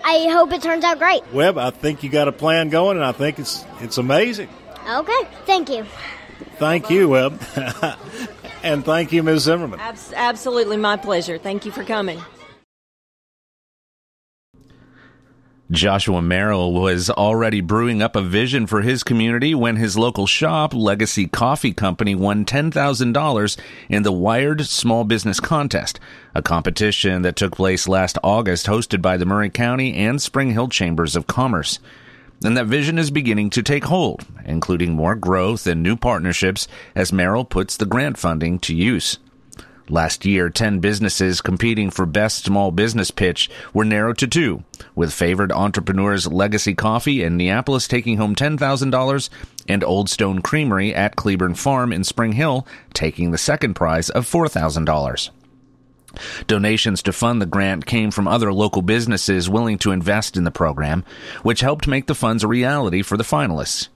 I 0.06 0.30
hope 0.30 0.54
it 0.54 0.62
turns 0.62 0.86
out 0.86 1.00
great. 1.00 1.22
Webb, 1.34 1.58
I 1.58 1.70
think 1.70 2.02
you 2.02 2.10
got 2.10 2.30
a 2.30 2.32
plan 2.32 2.70
going, 2.70 2.96
and 2.96 3.06
I 3.06 3.12
think 3.12 3.40
it's 3.40 3.66
it's 3.82 3.98
amazing. 3.98 4.48
Okay, 4.90 5.28
thank 5.46 5.70
you. 5.70 5.86
Thank 6.58 6.90
you, 6.90 7.10
Webb, 7.10 7.42
and 8.66 8.84
thank 8.84 9.14
you, 9.14 9.24
Ms. 9.24 9.44
Zimmerman. 9.44 9.80
Abs- 9.80 10.12
absolutely 10.14 10.78
my 10.78 10.98
pleasure. 10.98 11.38
Thank 11.38 11.66
you 11.66 11.72
for 11.72 11.84
coming. 11.84 12.20
Joshua 15.72 16.22
Merrill 16.22 16.74
was 16.74 17.10
already 17.10 17.60
brewing 17.60 18.04
up 18.04 18.16
a 18.16 18.22
vision 18.22 18.68
for 18.68 18.82
his 18.82 19.04
community 19.04 19.56
when 19.56 19.78
his 19.78 19.98
local 19.98 20.28
shop, 20.28 20.76
Legacy 20.76 21.26
Coffee 21.26 21.74
Company, 21.74 22.14
won 22.14 22.46
$10,000 22.46 23.58
in 23.90 24.04
the 24.04 24.12
Wired 24.12 24.64
Small 24.68 25.06
Business 25.06 25.40
Contest, 25.40 26.00
a 26.36 26.44
competition 26.44 27.24
that 27.24 27.36
took 27.36 27.56
place 27.56 27.88
last 27.88 28.20
August 28.24 28.68
hosted 28.68 29.02
by 29.02 29.18
the 29.18 29.26
Maury 29.26 29.50
County 29.50 29.96
and 29.96 30.22
Spring 30.22 30.52
Hill 30.52 30.68
Chambers 30.68 31.16
of 31.16 31.26
Commerce. 31.26 31.80
And 32.46 32.56
that 32.58 32.68
vision 32.68 33.00
is 33.00 33.10
beginning 33.10 33.50
to 33.52 33.64
take 33.64 33.86
hold, 33.86 34.24
including 34.46 34.94
more 34.94 35.16
growth 35.16 35.66
and 35.66 35.82
new 35.82 35.96
partnerships 35.96 36.68
as 36.94 37.12
Merrill 37.12 37.44
puts 37.44 37.76
the 37.76 37.88
grant 37.88 38.20
funding 38.20 38.60
to 38.60 38.76
use. 38.76 39.18
Last 39.90 40.26
year, 40.26 40.52
10 40.52 40.80
businesses 40.80 41.42
competing 41.42 41.90
for 41.90 42.06
Best 42.06 42.46
Small 42.46 42.70
Business 42.70 43.10
Pitch 43.10 43.50
were 43.74 43.84
narrowed 43.84 44.20
to 44.20 44.28
two, 44.28 44.64
with 44.94 45.12
favored 45.12 45.52
entrepreneurs 45.52 46.28
Legacy 46.28 46.76
Coffee 46.76 47.24
in 47.24 47.36
Neapolis 47.36 47.88
taking 47.88 48.18
home 48.18 48.36
$10,000 48.36 49.30
and 49.68 49.84
Old 49.84 50.10
Stone 50.10 50.44
Creamery 50.44 50.94
at 50.94 51.16
Cleburne 51.16 51.56
Farm 51.56 51.92
in 51.92 52.04
Spring 52.04 52.34
Hill 52.34 52.68
taking 52.94 53.32
the 53.32 53.40
second 53.40 53.74
prize 53.74 54.10
of 54.12 54.30
$4,000. 54.30 55.30
Donations 56.48 57.02
to 57.04 57.14
fund 57.14 57.42
the 57.42 57.46
grant 57.46 57.86
came 57.86 58.12
from 58.12 58.28
other 58.28 58.54
local 58.54 58.82
businesses 58.82 59.50
willing 59.50 59.78
to 59.80 59.92
invest 59.92 60.38
in 60.38 60.44
the 60.44 60.52
program, 60.52 61.04
which 61.44 61.62
helped 61.62 61.88
make 61.88 62.08
the 62.08 62.16
funds 62.16 62.44
a 62.44 62.48
reality 62.48 63.02
for 63.02 63.18
the 63.18 63.24
finalists. 63.24 63.90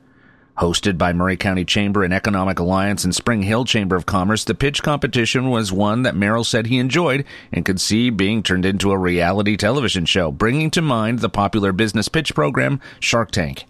Hosted 0.59 0.97
by 0.97 1.13
Maury 1.13 1.37
County 1.37 1.63
Chamber 1.63 2.03
and 2.03 2.13
Economic 2.13 2.59
Alliance 2.59 3.05
and 3.05 3.15
Spring 3.15 3.43
Hill 3.43 3.63
Chamber 3.63 3.95
of 3.95 4.05
Commerce, 4.05 4.43
the 4.43 4.53
pitch 4.53 4.83
competition 4.83 5.49
was 5.49 5.71
one 5.71 6.01
that 6.03 6.17
Merrill 6.17 6.43
said 6.43 6.67
he 6.67 6.79
enjoyed 6.79 7.23
and 7.53 7.63
could 7.63 7.79
see 7.79 8.09
being 8.09 8.43
turned 8.43 8.65
into 8.65 8.91
a 8.91 8.97
reality 8.97 9.55
television 9.55 10.03
show, 10.03 10.33
bringing 10.33 10.69
to 10.71 10.81
mind 10.81 11.19
the 11.19 11.29
popular 11.29 11.71
business 11.71 12.09
pitch 12.09 12.35
program 12.35 12.81
Shark 12.99 13.31
Tank. 13.31 13.65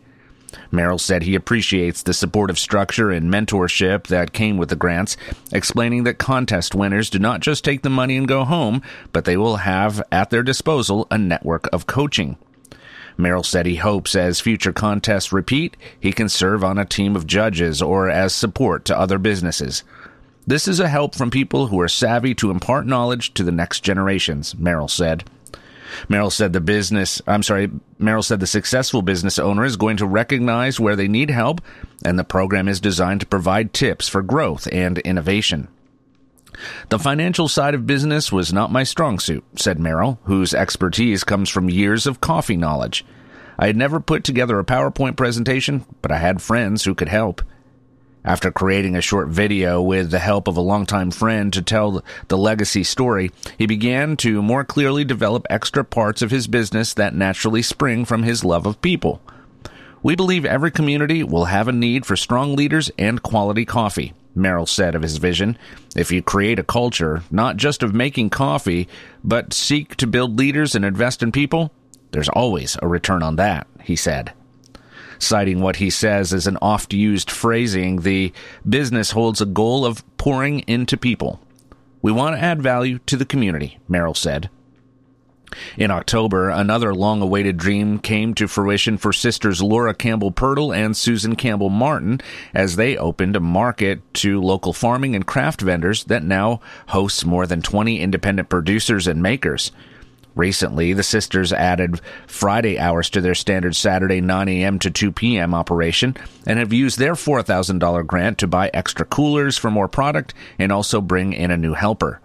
Merrill 0.71 0.97
said 0.97 1.23
he 1.23 1.35
appreciates 1.35 2.03
the 2.03 2.13
supportive 2.13 2.59
structure 2.59 3.11
and 3.11 3.31
mentorship 3.31 4.07
that 4.07 4.33
came 4.33 4.57
with 4.57 4.69
the 4.69 4.75
grants, 4.75 5.17
explaining 5.51 6.03
that 6.03 6.17
contest 6.17 6.75
winners 6.75 7.09
do 7.09 7.19
not 7.19 7.41
just 7.41 7.63
take 7.63 7.81
the 7.81 7.89
money 7.89 8.17
and 8.17 8.27
go 8.27 8.43
home, 8.43 8.81
but 9.11 9.25
they 9.25 9.37
will 9.37 9.57
have 9.57 10.01
at 10.11 10.29
their 10.29 10.43
disposal 10.43 11.07
a 11.11 11.17
network 11.17 11.67
of 11.73 11.87
coaching. 11.87 12.37
Merrill 13.17 13.43
said 13.43 13.65
he 13.65 13.75
hopes 13.75 14.15
as 14.15 14.39
future 14.39 14.71
contests 14.71 15.33
repeat, 15.33 15.75
he 15.99 16.13
can 16.13 16.29
serve 16.29 16.63
on 16.63 16.77
a 16.77 16.85
team 16.85 17.15
of 17.15 17.27
judges 17.27 17.81
or 17.81 18.09
as 18.09 18.33
support 18.33 18.85
to 18.85 18.97
other 18.97 19.17
businesses. 19.17 19.83
This 20.47 20.67
is 20.67 20.79
a 20.79 20.87
help 20.87 21.13
from 21.13 21.29
people 21.29 21.67
who 21.67 21.79
are 21.81 21.89
savvy 21.89 22.33
to 22.35 22.49
impart 22.49 22.87
knowledge 22.87 23.33
to 23.33 23.43
the 23.43 23.51
next 23.51 23.81
generations, 23.81 24.55
Merrill 24.57 24.87
said. 24.87 25.25
Merrill 26.07 26.29
said 26.29 26.53
the 26.53 26.61
business, 26.61 27.21
I'm 27.27 27.43
sorry, 27.43 27.69
Merrill 27.97 28.23
said 28.23 28.39
the 28.39 28.47
successful 28.47 29.01
business 29.01 29.39
owner 29.39 29.65
is 29.65 29.75
going 29.75 29.97
to 29.97 30.05
recognize 30.05 30.79
where 30.79 30.95
they 30.95 31.07
need 31.07 31.29
help, 31.29 31.61
and 32.03 32.17
the 32.17 32.23
program 32.23 32.67
is 32.67 32.79
designed 32.79 33.21
to 33.21 33.27
provide 33.27 33.73
tips 33.73 34.07
for 34.07 34.21
growth 34.21 34.67
and 34.71 34.97
innovation. 34.99 35.67
The 36.89 36.99
financial 36.99 37.47
side 37.47 37.75
of 37.75 37.87
business 37.87 38.31
was 38.31 38.51
not 38.51 38.71
my 38.71 38.83
strong 38.83 39.19
suit, 39.19 39.43
said 39.55 39.79
Merrill, 39.79 40.19
whose 40.23 40.53
expertise 40.53 41.23
comes 41.23 41.49
from 41.49 41.69
years 41.69 42.05
of 42.05 42.21
coffee 42.21 42.57
knowledge. 42.57 43.05
I 43.57 43.67
had 43.67 43.77
never 43.77 43.99
put 43.99 44.23
together 44.23 44.59
a 44.59 44.65
PowerPoint 44.65 45.15
presentation, 45.15 45.85
but 46.01 46.11
I 46.11 46.17
had 46.17 46.41
friends 46.41 46.83
who 46.83 46.95
could 46.95 47.09
help. 47.09 47.41
After 48.29 48.51
creating 48.51 48.95
a 48.95 49.01
short 49.01 49.29
video 49.29 49.81
with 49.81 50.11
the 50.11 50.19
help 50.19 50.47
of 50.47 50.55
a 50.55 50.61
longtime 50.61 51.09
friend 51.09 51.51
to 51.51 51.63
tell 51.63 52.03
the 52.27 52.37
legacy 52.37 52.83
story, 52.83 53.31
he 53.57 53.65
began 53.65 54.17
to 54.17 54.43
more 54.43 54.63
clearly 54.63 55.03
develop 55.03 55.47
extra 55.49 55.83
parts 55.83 56.21
of 56.21 56.29
his 56.29 56.45
business 56.45 56.93
that 56.93 57.15
naturally 57.15 57.63
spring 57.63 58.05
from 58.05 58.21
his 58.21 58.43
love 58.43 58.67
of 58.67 58.83
people. 58.83 59.19
We 60.03 60.15
believe 60.15 60.45
every 60.45 60.69
community 60.69 61.23
will 61.23 61.45
have 61.45 61.67
a 61.67 61.71
need 61.71 62.05
for 62.05 62.15
strong 62.15 62.55
leaders 62.55 62.91
and 62.99 63.23
quality 63.23 63.65
coffee. 63.65 64.13
Merrill 64.35 64.67
said 64.67 64.93
of 64.93 65.01
his 65.01 65.17
vision. 65.17 65.57
If 65.95 66.11
you 66.11 66.21
create 66.21 66.59
a 66.59 66.63
culture, 66.63 67.23
not 67.31 67.57
just 67.57 67.81
of 67.81 67.95
making 67.95 68.29
coffee, 68.29 68.87
but 69.23 69.53
seek 69.53 69.95
to 69.95 70.05
build 70.05 70.37
leaders 70.37 70.75
and 70.75 70.85
invest 70.85 71.23
in 71.23 71.31
people, 71.31 71.73
there's 72.11 72.29
always 72.29 72.77
a 72.79 72.87
return 72.87 73.23
on 73.23 73.37
that, 73.37 73.65
he 73.81 73.95
said. 73.95 74.33
Citing 75.19 75.61
what 75.61 75.75
he 75.75 75.89
says 75.89 76.33
as 76.33 76.47
an 76.47 76.57
oft 76.61 76.93
used 76.93 77.29
phrasing, 77.29 78.01
the 78.01 78.33
business 78.67 79.11
holds 79.11 79.41
a 79.41 79.45
goal 79.45 79.85
of 79.85 80.03
pouring 80.17 80.61
into 80.61 80.97
people. 80.97 81.41
We 82.01 82.11
want 82.11 82.35
to 82.35 82.41
add 82.41 82.61
value 82.61 82.99
to 83.07 83.17
the 83.17 83.25
community, 83.25 83.77
Merrill 83.87 84.13
said. 84.13 84.49
In 85.77 85.91
October, 85.91 86.49
another 86.49 86.93
long 86.93 87.21
awaited 87.21 87.57
dream 87.57 87.99
came 87.99 88.33
to 88.35 88.47
fruition 88.47 88.97
for 88.97 89.11
sisters 89.11 89.61
Laura 89.61 89.93
Campbell 89.93 90.31
Pirtle 90.31 90.75
and 90.75 90.95
Susan 90.95 91.35
Campbell 91.35 91.69
Martin 91.69 92.21
as 92.53 92.75
they 92.75 92.95
opened 92.95 93.35
a 93.35 93.39
market 93.39 94.01
to 94.15 94.41
local 94.41 94.73
farming 94.73 95.15
and 95.15 95.25
craft 95.25 95.61
vendors 95.61 96.03
that 96.05 96.23
now 96.23 96.61
hosts 96.89 97.25
more 97.25 97.47
than 97.47 97.61
20 97.61 97.99
independent 97.99 98.49
producers 98.49 99.07
and 99.07 99.21
makers. 99.23 99.71
Recently, 100.35 100.93
the 100.93 101.03
sisters 101.03 101.51
added 101.51 102.01
Friday 102.27 102.79
hours 102.79 103.09
to 103.11 103.21
their 103.21 103.35
standard 103.35 103.75
Saturday 103.75 104.21
9 104.21 104.47
a.m. 104.47 104.79
to 104.79 104.91
2 104.91 105.11
p.m. 105.11 105.53
operation 105.53 106.15
and 106.45 106.59
have 106.59 106.71
used 106.71 106.97
their 106.97 107.13
$4,000 107.13 108.05
grant 108.07 108.37
to 108.37 108.47
buy 108.47 108.69
extra 108.73 109.05
coolers 109.05 109.57
for 109.57 109.71
more 109.71 109.87
product 109.87 110.33
and 110.57 110.71
also 110.71 111.01
bring 111.01 111.33
in 111.33 111.51
a 111.51 111.57
new 111.57 111.73
helper. 111.73 112.21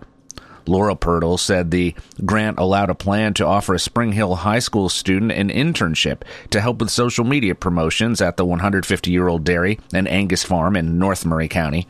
Laura 0.67 0.95
Pirtle 0.95 1.39
said 1.39 1.71
the 1.71 1.95
grant 2.25 2.59
allowed 2.59 2.91
a 2.91 2.95
plan 2.95 3.35
to 3.35 3.47
offer 3.47 3.75
a 3.75 3.79
Spring 3.79 4.13
Hill 4.13 4.35
High 4.37 4.61
School 4.61 4.89
student 4.89 5.33
an 5.33 5.51
internship 5.51 6.23
to 6.51 6.61
help 6.61 6.79
with 6.79 6.91
social 6.91 7.25
media 7.25 7.55
promotions 7.55 8.21
at 8.21 8.37
the 8.37 8.47
150 8.47 9.11
year 9.11 9.29
old 9.29 9.45
dairy 9.45 9.79
and 9.93 10.09
Angus 10.09 10.43
farm 10.43 10.77
in 10.77 10.99
North 10.99 11.27
Maury 11.27 11.49
County. 11.49 11.87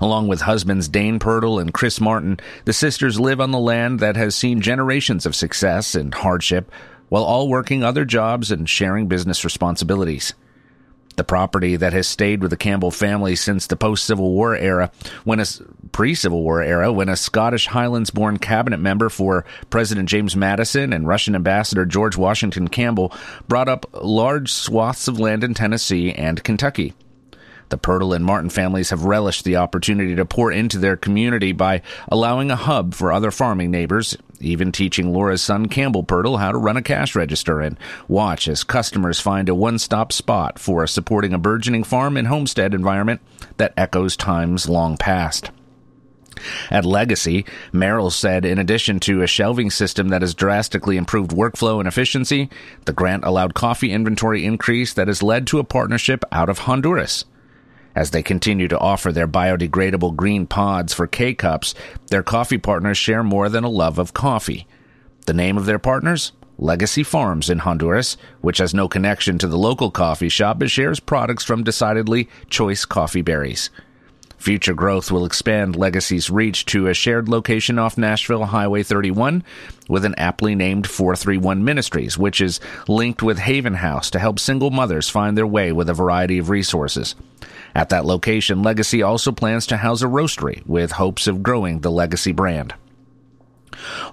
Along 0.00 0.28
with 0.28 0.40
husbands 0.42 0.88
Dane 0.88 1.18
Pirtle 1.18 1.60
and 1.60 1.72
Chris 1.72 2.00
Martin, 2.00 2.38
the 2.64 2.72
sisters 2.72 3.20
live 3.20 3.40
on 3.40 3.50
the 3.50 3.58
land 3.58 4.00
that 4.00 4.16
has 4.16 4.34
seen 4.34 4.60
generations 4.60 5.26
of 5.26 5.36
success 5.36 5.94
and 5.94 6.14
hardship 6.14 6.70
while 7.08 7.24
all 7.24 7.48
working 7.48 7.82
other 7.82 8.04
jobs 8.04 8.50
and 8.50 8.68
sharing 8.68 9.08
business 9.08 9.44
responsibilities 9.44 10.34
the 11.18 11.24
property 11.24 11.76
that 11.76 11.92
has 11.92 12.08
stayed 12.08 12.40
with 12.40 12.50
the 12.50 12.56
Campbell 12.56 12.90
family 12.90 13.36
since 13.36 13.66
the 13.66 13.76
post 13.76 14.04
Civil 14.04 14.30
War 14.30 14.56
era, 14.56 14.90
when 15.24 15.40
a 15.40 15.44
pre 15.92 16.14
Civil 16.14 16.42
War 16.42 16.62
era, 16.62 16.90
when 16.90 17.10
a 17.10 17.16
Scottish 17.16 17.66
Highlands 17.66 18.10
born 18.10 18.38
cabinet 18.38 18.78
member 18.78 19.10
for 19.10 19.44
President 19.68 20.08
James 20.08 20.34
Madison 20.34 20.94
and 20.94 21.06
Russian 21.06 21.34
Ambassador 21.34 21.84
George 21.84 22.16
Washington 22.16 22.68
Campbell 22.68 23.12
brought 23.48 23.68
up 23.68 23.84
large 23.92 24.50
swaths 24.50 25.08
of 25.08 25.20
land 25.20 25.44
in 25.44 25.52
Tennessee 25.52 26.12
and 26.12 26.42
Kentucky. 26.42 26.94
The 27.70 27.78
Pirtle 27.78 28.16
and 28.16 28.24
Martin 28.24 28.50
families 28.50 28.90
have 28.90 29.04
relished 29.04 29.44
the 29.44 29.56
opportunity 29.56 30.14
to 30.14 30.24
pour 30.24 30.50
into 30.50 30.78
their 30.78 30.96
community 30.96 31.52
by 31.52 31.82
allowing 32.08 32.50
a 32.50 32.56
hub 32.56 32.94
for 32.94 33.12
other 33.12 33.30
farming 33.30 33.70
neighbors, 33.70 34.16
even 34.40 34.72
teaching 34.72 35.12
Laura's 35.12 35.42
son 35.42 35.66
Campbell 35.66 36.04
Pirtle 36.04 36.38
how 36.38 36.52
to 36.52 36.58
run 36.58 36.76
a 36.76 36.82
cash 36.82 37.14
register 37.14 37.60
and 37.60 37.78
watch 38.06 38.48
as 38.48 38.64
customers 38.64 39.20
find 39.20 39.48
a 39.48 39.54
one-stop 39.54 40.12
spot 40.12 40.58
for 40.58 40.86
supporting 40.86 41.34
a 41.34 41.38
burgeoning 41.38 41.84
farm 41.84 42.16
and 42.16 42.28
homestead 42.28 42.72
environment 42.72 43.20
that 43.58 43.74
echoes 43.76 44.16
times 44.16 44.68
long 44.68 44.96
past. 44.96 45.50
At 46.70 46.84
Legacy, 46.84 47.44
Merrill 47.72 48.10
said 48.10 48.44
in 48.44 48.58
addition 48.58 49.00
to 49.00 49.22
a 49.22 49.26
shelving 49.26 49.70
system 49.70 50.08
that 50.08 50.22
has 50.22 50.34
drastically 50.34 50.96
improved 50.96 51.32
workflow 51.32 51.80
and 51.80 51.88
efficiency, 51.88 52.48
the 52.84 52.92
grant 52.92 53.24
allowed 53.24 53.54
coffee 53.54 53.92
inventory 53.92 54.44
increase 54.44 54.94
that 54.94 55.08
has 55.08 55.22
led 55.22 55.46
to 55.48 55.58
a 55.58 55.64
partnership 55.64 56.24
out 56.30 56.48
of 56.48 56.60
Honduras. 56.60 57.24
As 57.98 58.12
they 58.12 58.22
continue 58.22 58.68
to 58.68 58.78
offer 58.78 59.10
their 59.10 59.26
biodegradable 59.26 60.14
green 60.14 60.46
pods 60.46 60.94
for 60.94 61.08
K 61.08 61.34
cups, 61.34 61.74
their 62.10 62.22
coffee 62.22 62.56
partners 62.56 62.96
share 62.96 63.24
more 63.24 63.48
than 63.48 63.64
a 63.64 63.68
love 63.68 63.98
of 63.98 64.14
coffee. 64.14 64.68
The 65.26 65.32
name 65.32 65.58
of 65.58 65.66
their 65.66 65.80
partners? 65.80 66.30
Legacy 66.58 67.02
Farms 67.02 67.50
in 67.50 67.58
Honduras, 67.58 68.16
which 68.40 68.58
has 68.58 68.72
no 68.72 68.86
connection 68.88 69.36
to 69.38 69.48
the 69.48 69.58
local 69.58 69.90
coffee 69.90 70.28
shop 70.28 70.60
but 70.60 70.70
shares 70.70 71.00
products 71.00 71.42
from 71.42 71.64
decidedly 71.64 72.28
choice 72.48 72.84
coffee 72.84 73.20
berries. 73.20 73.68
Future 74.36 74.74
growth 74.74 75.10
will 75.10 75.24
expand 75.24 75.74
Legacy's 75.74 76.30
reach 76.30 76.66
to 76.66 76.86
a 76.86 76.94
shared 76.94 77.28
location 77.28 77.80
off 77.80 77.98
Nashville 77.98 78.44
Highway 78.44 78.84
31 78.84 79.42
with 79.88 80.04
an 80.04 80.14
aptly 80.16 80.54
named 80.54 80.86
431 80.86 81.64
Ministries, 81.64 82.16
which 82.16 82.40
is 82.40 82.60
linked 82.86 83.24
with 83.24 83.40
Haven 83.40 83.74
House 83.74 84.08
to 84.12 84.20
help 84.20 84.38
single 84.38 84.70
mothers 84.70 85.08
find 85.08 85.36
their 85.36 85.48
way 85.48 85.72
with 85.72 85.88
a 85.88 85.94
variety 85.94 86.38
of 86.38 86.48
resources. 86.48 87.16
At 87.78 87.90
that 87.90 88.04
location, 88.04 88.64
Legacy 88.64 89.04
also 89.04 89.30
plans 89.30 89.64
to 89.68 89.76
house 89.76 90.02
a 90.02 90.06
roastery 90.06 90.66
with 90.66 90.90
hopes 90.90 91.28
of 91.28 91.44
growing 91.44 91.78
the 91.78 91.92
Legacy 91.92 92.32
brand. 92.32 92.74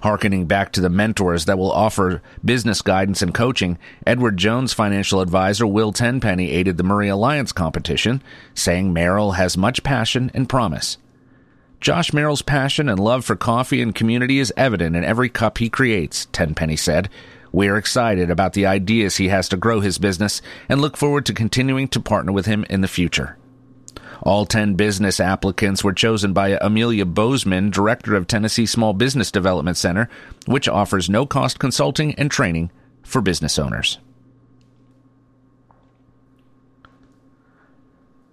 Harkening 0.04 0.46
back 0.46 0.70
to 0.70 0.80
the 0.80 0.88
mentors 0.88 1.46
that 1.46 1.58
will 1.58 1.72
offer 1.72 2.22
business 2.44 2.80
guidance 2.80 3.22
and 3.22 3.34
coaching, 3.34 3.76
Edward 4.06 4.36
Jones 4.36 4.72
financial 4.72 5.20
advisor 5.20 5.66
Will 5.66 5.90
Tenpenny 5.90 6.52
aided 6.52 6.76
the 6.76 6.84
Maury 6.84 7.08
Alliance 7.08 7.50
competition, 7.50 8.22
saying 8.54 8.92
Merrill 8.92 9.32
has 9.32 9.56
much 9.56 9.82
passion 9.82 10.30
and 10.32 10.48
promise. 10.48 10.98
Josh 11.80 12.12
Merrill's 12.12 12.42
passion 12.42 12.88
and 12.88 13.00
love 13.00 13.24
for 13.24 13.34
coffee 13.34 13.82
and 13.82 13.92
community 13.92 14.38
is 14.38 14.52
evident 14.56 14.94
in 14.94 15.02
every 15.02 15.28
cup 15.28 15.58
he 15.58 15.68
creates, 15.68 16.26
Tenpenny 16.26 16.76
said. 16.76 17.08
We 17.50 17.66
are 17.66 17.76
excited 17.76 18.30
about 18.30 18.52
the 18.52 18.66
ideas 18.66 19.16
he 19.16 19.26
has 19.26 19.48
to 19.48 19.56
grow 19.56 19.80
his 19.80 19.98
business 19.98 20.40
and 20.68 20.80
look 20.80 20.96
forward 20.96 21.26
to 21.26 21.34
continuing 21.34 21.88
to 21.88 22.00
partner 22.00 22.30
with 22.30 22.46
him 22.46 22.64
in 22.70 22.80
the 22.80 22.86
future. 22.86 23.36
All 24.26 24.44
10 24.44 24.74
business 24.74 25.20
applicants 25.20 25.84
were 25.84 25.92
chosen 25.92 26.32
by 26.32 26.58
Amelia 26.60 27.06
Bozeman, 27.06 27.70
director 27.70 28.16
of 28.16 28.26
Tennessee 28.26 28.66
Small 28.66 28.92
Business 28.92 29.30
Development 29.30 29.76
Center, 29.76 30.10
which 30.46 30.68
offers 30.68 31.08
no 31.08 31.26
cost 31.26 31.60
consulting 31.60 32.12
and 32.16 32.28
training 32.28 32.72
for 33.04 33.20
business 33.20 33.56
owners. 33.56 33.98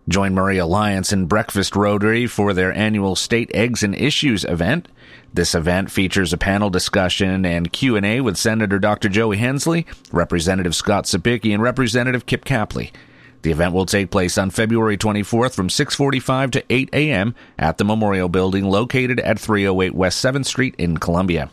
Join 0.10 0.34
Maury 0.34 0.58
Alliance 0.58 1.12
and 1.12 1.30
Breakfast 1.30 1.76
Rotary 1.76 2.26
for 2.26 2.56
their 2.56 2.74
annual 2.74 3.16
State 3.16 3.52
Eggs 3.54 3.84
and 3.84 3.94
Issues 3.94 4.46
event. 4.46 4.88
This 5.32 5.54
event 5.54 5.92
features 5.92 6.34
a 6.34 6.40
panel 6.40 6.72
discussion 6.72 7.46
and 7.46 7.72
Q&A 7.72 8.20
with 8.20 8.38
Senator 8.38 8.80
Dr. 8.80 9.10
Joey 9.10 9.38
Hensley, 9.38 9.86
Representative 10.12 10.74
Scott 10.74 11.04
Cepicky, 11.04 11.54
and 11.54 11.62
Representative 11.62 12.26
Kip 12.26 12.46
Capley. 12.46 12.92
The 13.44 13.52
event 13.52 13.74
will 13.74 13.86
take 13.86 14.10
place 14.10 14.38
on 14.38 14.50
February 14.50 14.98
24th 14.98 15.54
from 15.54 15.68
6:45 15.68 16.52
to 16.52 16.64
8 16.70 16.90
a.m. 16.94 17.36
at 17.60 17.78
the 17.78 17.86
Memorial 17.86 18.30
Building 18.30 18.66
located 18.66 19.20
at 19.20 19.38
308 19.38 19.94
West 19.94 20.24
7th 20.24 20.46
Street 20.46 20.76
in 20.78 20.98
Columbia. 20.98 21.50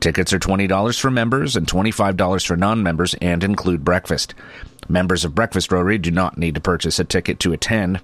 Tickets 0.00 0.32
are 0.32 0.38
$20 0.38 1.00
for 1.00 1.10
members 1.10 1.56
and 1.56 1.66
$25 1.66 2.46
for 2.46 2.56
non-members 2.56 3.14
and 3.14 3.42
include 3.42 3.84
breakfast. 3.84 4.34
Members 4.88 5.24
of 5.24 5.34
Breakfast 5.34 5.72
Rotary 5.72 5.98
do 5.98 6.12
not 6.12 6.38
need 6.38 6.54
to 6.54 6.60
purchase 6.60 6.98
a 7.00 7.04
ticket 7.04 7.40
to 7.40 7.52
attend. 7.52 8.00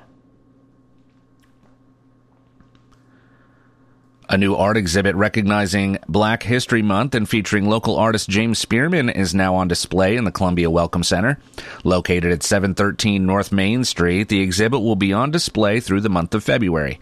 A 4.30 4.38
new 4.38 4.56
art 4.56 4.78
exhibit 4.78 5.16
recognizing 5.16 6.00
Black 6.08 6.44
History 6.44 6.82
Month 6.82 7.14
and 7.14 7.28
featuring 7.30 7.70
local 7.70 7.98
artist 7.98 8.30
James 8.30 8.58
Spearman 8.58 9.10
is 9.10 9.36
now 9.36 9.54
on 9.54 9.68
display 9.68 10.16
in 10.16 10.24
the 10.24 10.32
Columbia 10.32 10.72
Welcome 10.72 11.04
Center. 11.04 11.38
Located 11.84 12.32
at 12.32 12.42
713 12.42 13.28
North 13.28 13.52
Main 13.52 13.84
Street, 13.84 14.30
the 14.30 14.42
exhibit 14.42 14.80
will 14.80 14.96
be 14.96 15.14
on 15.14 15.30
display 15.30 15.80
through 15.80 16.02
the 16.02 16.10
month 16.10 16.34
of 16.34 16.44
February. 16.44 17.00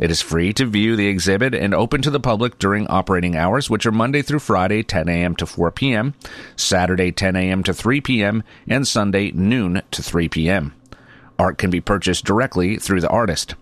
It 0.00 0.10
is 0.10 0.22
free 0.22 0.54
to 0.54 0.64
view 0.64 0.96
the 0.96 1.08
exhibit 1.08 1.54
and 1.54 1.74
open 1.74 2.00
to 2.02 2.10
the 2.10 2.18
public 2.18 2.58
during 2.58 2.86
operating 2.86 3.36
hours, 3.36 3.68
which 3.68 3.84
are 3.84 3.92
Monday 3.92 4.22
through 4.22 4.38
Friday, 4.38 4.82
10 4.82 5.10
a.m. 5.10 5.36
to 5.36 5.44
4 5.44 5.70
p.m., 5.72 6.14
Saturday, 6.56 7.12
10 7.12 7.36
a.m. 7.36 7.62
to 7.64 7.74
3 7.74 8.00
p.m., 8.00 8.42
and 8.66 8.88
Sunday, 8.88 9.30
noon 9.32 9.82
to 9.90 10.02
3 10.02 10.30
p.m. 10.30 10.74
Art 11.38 11.58
can 11.58 11.68
be 11.68 11.82
purchased 11.82 12.24
directly 12.24 12.76
through 12.76 13.02
the 13.02 13.10
artist. 13.10 13.56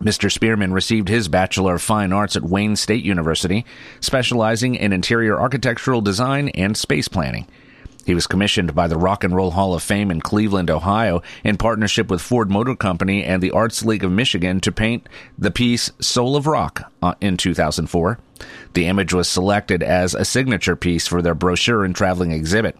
Mr. 0.00 0.32
Spearman 0.32 0.72
received 0.72 1.08
his 1.08 1.28
Bachelor 1.28 1.74
of 1.74 1.82
Fine 1.82 2.14
Arts 2.14 2.34
at 2.34 2.42
Wayne 2.42 2.74
State 2.74 3.04
University, 3.04 3.66
specializing 4.00 4.74
in 4.74 4.94
interior 4.94 5.38
architectural 5.38 6.00
design 6.00 6.48
and 6.48 6.78
space 6.78 7.08
planning. 7.08 7.46
He 8.04 8.14
was 8.14 8.26
commissioned 8.26 8.74
by 8.74 8.88
the 8.88 8.96
Rock 8.96 9.22
and 9.22 9.34
Roll 9.34 9.52
Hall 9.52 9.74
of 9.74 9.82
Fame 9.82 10.10
in 10.10 10.20
Cleveland, 10.20 10.70
Ohio, 10.70 11.22
in 11.44 11.56
partnership 11.56 12.10
with 12.10 12.20
Ford 12.20 12.50
Motor 12.50 12.74
Company 12.74 13.22
and 13.22 13.42
the 13.42 13.52
Arts 13.52 13.84
League 13.84 14.04
of 14.04 14.10
Michigan 14.10 14.60
to 14.60 14.72
paint 14.72 15.08
the 15.38 15.50
piece 15.50 15.92
Soul 16.00 16.36
of 16.36 16.46
Rock 16.46 16.92
uh, 17.00 17.14
in 17.20 17.36
2004. 17.36 18.18
The 18.74 18.86
image 18.86 19.14
was 19.14 19.28
selected 19.28 19.82
as 19.82 20.14
a 20.14 20.24
signature 20.24 20.74
piece 20.74 21.06
for 21.06 21.22
their 21.22 21.34
brochure 21.34 21.84
and 21.84 21.94
traveling 21.94 22.32
exhibit. 22.32 22.76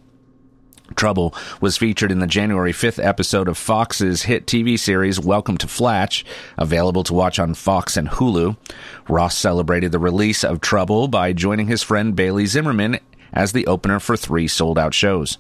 Trouble 0.97 1.35
was 1.61 1.77
featured 1.77 2.11
in 2.11 2.19
the 2.19 2.27
January 2.27 2.73
5th 2.73 3.05
episode 3.05 3.49
of 3.49 3.59
Fox's 3.59 4.23
hit 4.23 4.47
TV 4.47 4.79
series 4.79 5.21
Welcome 5.21 5.59
to 5.59 5.69
Flatch, 5.69 6.25
available 6.57 7.05
to 7.05 7.15
watch 7.15 7.39
on 7.39 7.55
Fox 7.55 7.97
and 7.97 8.09
Hulu. 8.09 8.57
Ross 9.09 9.37
celebrated 9.37 9.93
the 9.93 9.99
release 9.99 10.45
of 10.45 10.61
Trouble 10.61 11.07
by 11.09 11.33
joining 11.33 11.67
his 11.67 11.83
friend 11.83 12.17
Bailey 12.17 12.47
Zimmerman 12.47 12.99
as 13.33 13.53
the 13.53 13.67
opener 13.67 14.01
for 14.01 14.17
three 14.17 14.49
sold 14.49 14.79
out 14.79 14.95
shows. 14.95 15.39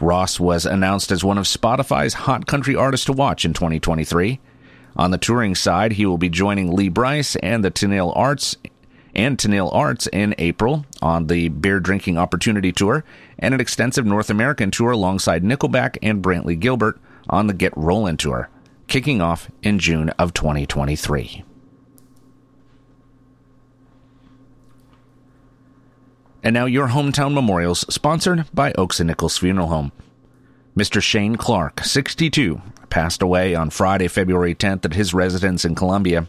Ross 0.00 0.38
was 0.38 0.66
announced 0.66 1.10
as 1.10 1.24
one 1.24 1.38
of 1.38 1.46
Spotify's 1.46 2.14
hot 2.14 2.46
country 2.46 2.76
artists 2.76 3.06
to 3.06 3.12
watch 3.12 3.44
in 3.44 3.52
2023. 3.54 4.38
On 4.96 5.10
the 5.10 5.18
touring 5.18 5.54
side, 5.54 5.92
he 5.92 6.06
will 6.06 6.18
be 6.18 6.28
joining 6.28 6.72
Lee 6.72 6.88
Brice 6.88 7.36
and 7.36 7.64
the 7.64 7.70
Tenille 7.70 8.12
Arts 8.14 8.56
and 9.14 9.38
Tenille 9.38 9.72
Arts 9.74 10.06
in 10.08 10.34
April 10.38 10.84
on 11.02 11.26
the 11.26 11.48
Beer 11.48 11.80
Drinking 11.80 12.18
Opportunity 12.18 12.72
Tour 12.72 13.04
and 13.38 13.54
an 13.54 13.60
extensive 13.60 14.06
North 14.06 14.30
American 14.30 14.70
tour 14.70 14.90
alongside 14.90 15.42
Nickelback 15.42 15.96
and 16.02 16.22
Brantley 16.22 16.58
Gilbert 16.58 17.00
on 17.28 17.46
the 17.46 17.54
Get 17.54 17.76
Rollin' 17.76 18.16
Tour, 18.16 18.48
kicking 18.86 19.20
off 19.20 19.50
in 19.62 19.78
June 19.78 20.10
of 20.10 20.34
2023. 20.34 21.44
And 26.42 26.54
now 26.54 26.66
your 26.66 26.88
hometown 26.88 27.34
memorials, 27.34 27.84
sponsored 27.92 28.46
by 28.54 28.72
Oaks 28.72 29.00
and 29.00 29.08
Nichols 29.08 29.36
Funeral 29.36 29.68
Home. 29.68 29.92
Mr. 30.76 31.02
Shane 31.02 31.36
Clark, 31.36 31.82
62, 31.82 32.62
passed 32.88 33.20
away 33.20 33.54
on 33.54 33.70
Friday, 33.70 34.06
February 34.06 34.54
10th 34.54 34.84
at 34.84 34.94
his 34.94 35.12
residence 35.12 35.64
in 35.64 35.74
Columbia. 35.74 36.28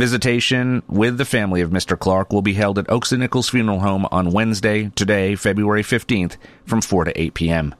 Visitation 0.00 0.82
with 0.88 1.18
the 1.18 1.26
family 1.26 1.60
of 1.60 1.68
Mr. 1.68 1.98
Clark 1.98 2.32
will 2.32 2.40
be 2.40 2.54
held 2.54 2.78
at 2.78 2.90
Oaks 2.90 3.12
and 3.12 3.20
Nichols 3.20 3.50
Funeral 3.50 3.80
Home 3.80 4.06
on 4.10 4.32
Wednesday, 4.32 4.90
today, 4.94 5.36
February 5.36 5.82
15th, 5.82 6.38
from 6.64 6.80
4 6.80 7.04
to 7.04 7.20
8 7.20 7.34
p.m. 7.34 7.74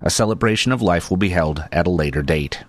A 0.00 0.08
celebration 0.08 0.70
of 0.70 0.80
life 0.80 1.10
will 1.10 1.16
be 1.16 1.30
held 1.30 1.64
at 1.72 1.88
a 1.88 1.90
later 1.90 2.22
date. 2.22 2.62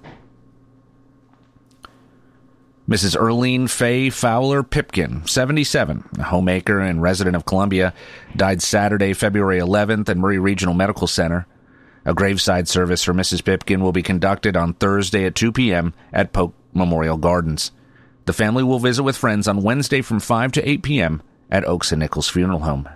Mrs. 2.90 3.16
Erlene 3.16 3.70
Faye 3.70 4.10
Fowler 4.10 4.64
Pipkin, 4.64 5.28
77, 5.28 6.10
a 6.18 6.24
homemaker 6.24 6.80
and 6.80 7.00
resident 7.00 7.36
of 7.36 7.46
Columbia, 7.46 7.94
died 8.36 8.64
Saturday, 8.64 9.14
February 9.14 9.60
11th 9.60 10.10
at 10.10 10.18
Maury 10.18 10.40
Regional 10.40 10.74
Medical 10.74 11.06
Center. 11.06 11.46
A 12.04 12.16
graveside 12.16 12.68
service 12.68 13.04
for 13.04 13.14
Mrs. 13.14 13.46
Pipkin 13.46 13.84
will 13.84 13.92
be 13.92 14.02
conducted 14.02 14.58
on 14.58 14.74
Thursday 14.74 15.26
at 15.26 15.36
2 15.36 15.52
p.m. 15.52 15.94
at 16.12 16.34
Polk 16.34 16.56
Memorial 16.74 17.18
Gardens. 17.18 17.72
The 18.28 18.34
family 18.34 18.62
will 18.62 18.80
visit 18.80 19.04
with 19.04 19.16
friends 19.16 19.48
on 19.48 19.64
Wednesday 19.64 20.02
from 20.02 20.20
5 20.20 20.52
to 20.52 20.70
8 20.70 20.84
p.m. 20.84 21.22
at 21.50 21.66
Oaks 21.66 21.94
and 21.94 22.02
Nichols 22.02 22.28
Funeral 22.28 22.60
Home. 22.60 22.90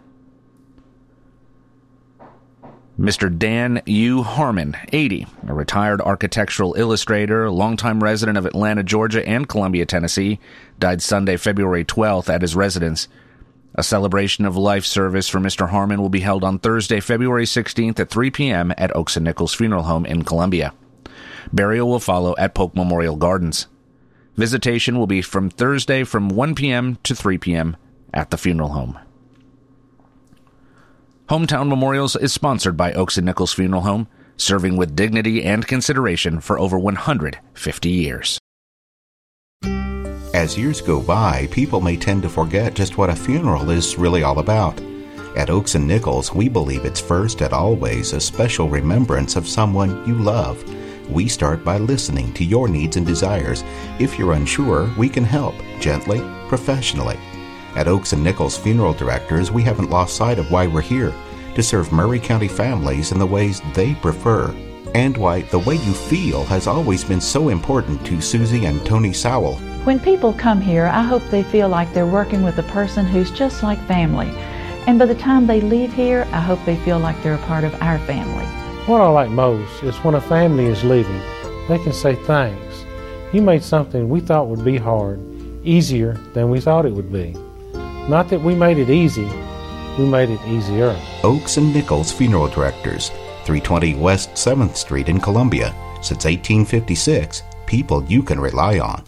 Mr. 2.99 3.35
Dan 3.35 3.81
U. 3.85 4.23
Harmon, 4.23 4.75
80, 4.91 5.25
a 5.47 5.53
retired 5.53 6.01
architectural 6.01 6.73
illustrator, 6.73 7.49
longtime 7.49 8.03
resident 8.03 8.37
of 8.37 8.45
Atlanta, 8.45 8.83
Georgia, 8.83 9.25
and 9.25 9.47
Columbia, 9.47 9.85
Tennessee, 9.85 10.37
died 10.79 11.01
Sunday, 11.01 11.37
February 11.37 11.85
12th 11.85 12.27
at 12.27 12.41
his 12.41 12.53
residence. 12.53 13.07
A 13.75 13.83
celebration 13.83 14.43
of 14.43 14.57
life 14.57 14.85
service 14.85 15.29
for 15.29 15.39
Mr. 15.39 15.69
Harmon 15.69 16.01
will 16.01 16.09
be 16.09 16.19
held 16.19 16.43
on 16.43 16.59
Thursday, 16.59 16.99
February 16.99 17.45
16th 17.45 18.01
at 18.01 18.09
3 18.09 18.31
p.m. 18.31 18.73
at 18.77 18.93
Oaks 18.93 19.15
and 19.15 19.23
Nichols 19.23 19.53
Funeral 19.53 19.83
Home 19.83 20.05
in 20.05 20.23
Columbia. 20.23 20.73
Burial 21.53 21.87
will 21.87 22.01
follow 22.01 22.35
at 22.37 22.53
Polk 22.53 22.75
Memorial 22.75 23.15
Gardens. 23.15 23.67
Visitation 24.41 24.97
will 24.97 25.05
be 25.05 25.21
from 25.21 25.51
Thursday 25.51 26.03
from 26.03 26.27
1 26.27 26.55
p.m. 26.55 26.97
to 27.03 27.13
3 27.13 27.37
p.m. 27.37 27.77
at 28.11 28.31
the 28.31 28.39
funeral 28.39 28.69
home. 28.69 28.97
Hometown 31.29 31.67
Memorials 31.69 32.15
is 32.15 32.33
sponsored 32.33 32.75
by 32.75 32.91
Oaks 32.93 33.17
and 33.17 33.27
Nichols 33.27 33.53
Funeral 33.53 33.83
Home, 33.83 34.07
serving 34.37 34.77
with 34.77 34.95
dignity 34.95 35.43
and 35.43 35.67
consideration 35.67 36.41
for 36.41 36.57
over 36.57 36.79
150 36.79 37.89
years. 37.89 38.39
As 40.33 40.57
years 40.57 40.81
go 40.81 40.99
by, 41.01 41.47
people 41.51 41.79
may 41.79 41.95
tend 41.95 42.23
to 42.23 42.29
forget 42.29 42.73
just 42.73 42.97
what 42.97 43.11
a 43.11 43.15
funeral 43.15 43.69
is 43.69 43.99
really 43.99 44.23
all 44.23 44.39
about. 44.39 44.81
At 45.37 45.51
Oaks 45.51 45.75
and 45.75 45.87
Nichols, 45.87 46.33
we 46.33 46.49
believe 46.49 46.83
it's 46.83 46.99
first 46.99 47.41
and 47.41 47.53
always 47.53 48.13
a 48.13 48.19
special 48.19 48.67
remembrance 48.69 49.35
of 49.35 49.47
someone 49.47 50.03
you 50.07 50.15
love. 50.15 50.63
We 51.09 51.27
start 51.27 51.63
by 51.63 51.77
listening 51.77 52.33
to 52.33 52.45
your 52.45 52.67
needs 52.67 52.97
and 52.97 53.05
desires. 53.05 53.63
If 53.99 54.17
you're 54.17 54.33
unsure, 54.33 54.89
we 54.97 55.09
can 55.09 55.23
help 55.23 55.55
gently, 55.79 56.21
professionally. 56.47 57.17
At 57.75 57.87
Oaks 57.87 58.13
and 58.13 58.23
Nichols 58.23 58.57
Funeral 58.57 58.93
Directors, 58.93 59.51
we 59.51 59.63
haven't 59.63 59.89
lost 59.89 60.15
sight 60.15 60.39
of 60.39 60.51
why 60.51 60.67
we're 60.67 60.81
here 60.81 61.13
to 61.55 61.63
serve 61.63 61.91
Maury 61.91 62.19
County 62.19 62.47
families 62.47 63.11
in 63.11 63.19
the 63.19 63.25
ways 63.25 63.61
they 63.73 63.93
prefer, 63.95 64.55
and 64.93 65.15
why 65.17 65.41
the 65.43 65.59
way 65.59 65.75
you 65.75 65.93
feel 65.93 66.43
has 66.45 66.67
always 66.67 67.03
been 67.03 67.21
so 67.21 67.49
important 67.49 68.05
to 68.05 68.21
Susie 68.21 68.65
and 68.65 68.85
Tony 68.85 69.13
Sowell. 69.13 69.55
When 69.85 69.99
people 69.99 70.33
come 70.33 70.61
here, 70.61 70.85
I 70.85 71.01
hope 71.01 71.23
they 71.29 71.43
feel 71.43 71.69
like 71.69 71.93
they're 71.93 72.05
working 72.05 72.43
with 72.43 72.57
a 72.59 72.63
person 72.63 73.05
who's 73.05 73.31
just 73.31 73.63
like 73.63 73.79
family. 73.87 74.29
And 74.87 74.97
by 74.97 75.05
the 75.05 75.15
time 75.15 75.47
they 75.47 75.61
leave 75.61 75.93
here, 75.93 76.27
I 76.31 76.39
hope 76.39 76.63
they 76.65 76.77
feel 76.77 76.99
like 76.99 77.21
they're 77.21 77.35
a 77.35 77.47
part 77.47 77.63
of 77.63 77.73
our 77.81 77.99
family. 77.99 78.45
What 78.87 78.99
I 78.99 79.09
like 79.09 79.29
most 79.29 79.83
is 79.83 79.95
when 79.97 80.15
a 80.15 80.21
family 80.21 80.65
is 80.65 80.83
leaving, 80.83 81.21
they 81.67 81.77
can 81.77 81.93
say 81.93 82.15
thanks. 82.15 82.83
You 83.31 83.43
made 83.43 83.61
something 83.61 84.09
we 84.09 84.21
thought 84.21 84.47
would 84.47 84.65
be 84.65 84.77
hard 84.77 85.21
easier 85.63 86.13
than 86.33 86.49
we 86.49 86.59
thought 86.59 86.87
it 86.87 86.93
would 86.93 87.11
be. 87.11 87.33
Not 88.09 88.29
that 88.29 88.41
we 88.41 88.55
made 88.55 88.79
it 88.79 88.89
easy, 88.89 89.29
we 89.99 90.05
made 90.05 90.31
it 90.31 90.41
easier. 90.47 90.99
Oaks 91.23 91.57
and 91.57 91.71
Nichols 91.71 92.11
Funeral 92.11 92.47
Directors, 92.47 93.09
320 93.45 93.93
West 93.95 94.31
7th 94.31 94.75
Street 94.75 95.09
in 95.09 95.19
Columbia. 95.19 95.75
Since 95.97 96.25
1856, 96.25 97.43
people 97.67 98.03
you 98.05 98.23
can 98.23 98.39
rely 98.39 98.79
on. 98.79 99.03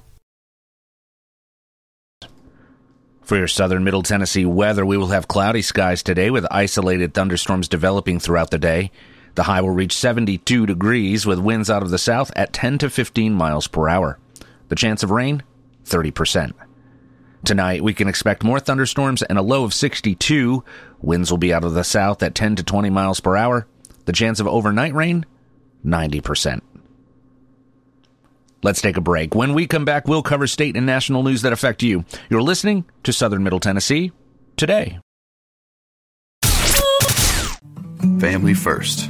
For 3.23 3.37
your 3.37 3.47
southern 3.47 3.83
middle 3.83 4.03
Tennessee 4.03 4.45
weather, 4.45 4.85
we 4.85 4.97
will 4.97 5.07
have 5.07 5.27
cloudy 5.27 5.63
skies 5.63 6.03
today 6.03 6.29
with 6.29 6.45
isolated 6.51 7.15
thunderstorms 7.15 7.67
developing 7.67 8.19
throughout 8.19 8.51
the 8.51 8.59
day. 8.59 8.91
The 9.35 9.43
high 9.43 9.61
will 9.61 9.71
reach 9.71 9.97
72 9.97 10.65
degrees 10.65 11.25
with 11.25 11.39
winds 11.39 11.69
out 11.69 11.81
of 11.81 11.89
the 11.89 11.97
south 11.97 12.31
at 12.35 12.53
10 12.53 12.77
to 12.79 12.89
15 12.89 13.33
miles 13.33 13.67
per 13.67 13.89
hour. 13.89 14.19
The 14.69 14.75
chance 14.75 15.03
of 15.03 15.11
rain, 15.11 15.43
30%. 15.85 16.53
Tonight, 17.43 17.83
we 17.83 17.93
can 17.93 18.07
expect 18.07 18.43
more 18.43 18.59
thunderstorms 18.59 19.21
and 19.21 19.37
a 19.37 19.41
low 19.41 19.63
of 19.63 19.73
62. 19.73 20.63
Winds 21.01 21.29
will 21.29 21.37
be 21.37 21.53
out 21.53 21.63
of 21.63 21.73
the 21.73 21.83
south 21.83 22.23
at 22.23 22.35
10 22.35 22.57
to 22.57 22.63
20 22.63 22.89
miles 22.89 23.19
per 23.19 23.35
hour. 23.35 23.67
The 24.05 24.13
chance 24.13 24.39
of 24.39 24.47
overnight 24.47 24.93
rain, 24.93 25.25
90%. 25.85 26.61
Let's 28.61 28.81
take 28.81 28.95
a 28.95 29.01
break. 29.01 29.35
When 29.35 29.53
we 29.53 29.67
come 29.67 29.83
back, 29.83 30.07
we'll 30.07 30.23
cover 30.23 30.47
state 30.47 30.77
and 30.77 30.85
national 30.85 31.23
news 31.23 31.41
that 31.41 31.51
affect 31.51 31.83
you. 31.83 32.05
You're 32.29 32.41
listening 32.41 32.85
to 33.03 33.11
Southern 33.11 33.43
Middle 33.43 33.59
Tennessee 33.59 34.13
today. 34.55 34.99
Family 38.19 38.53
first. 38.53 39.09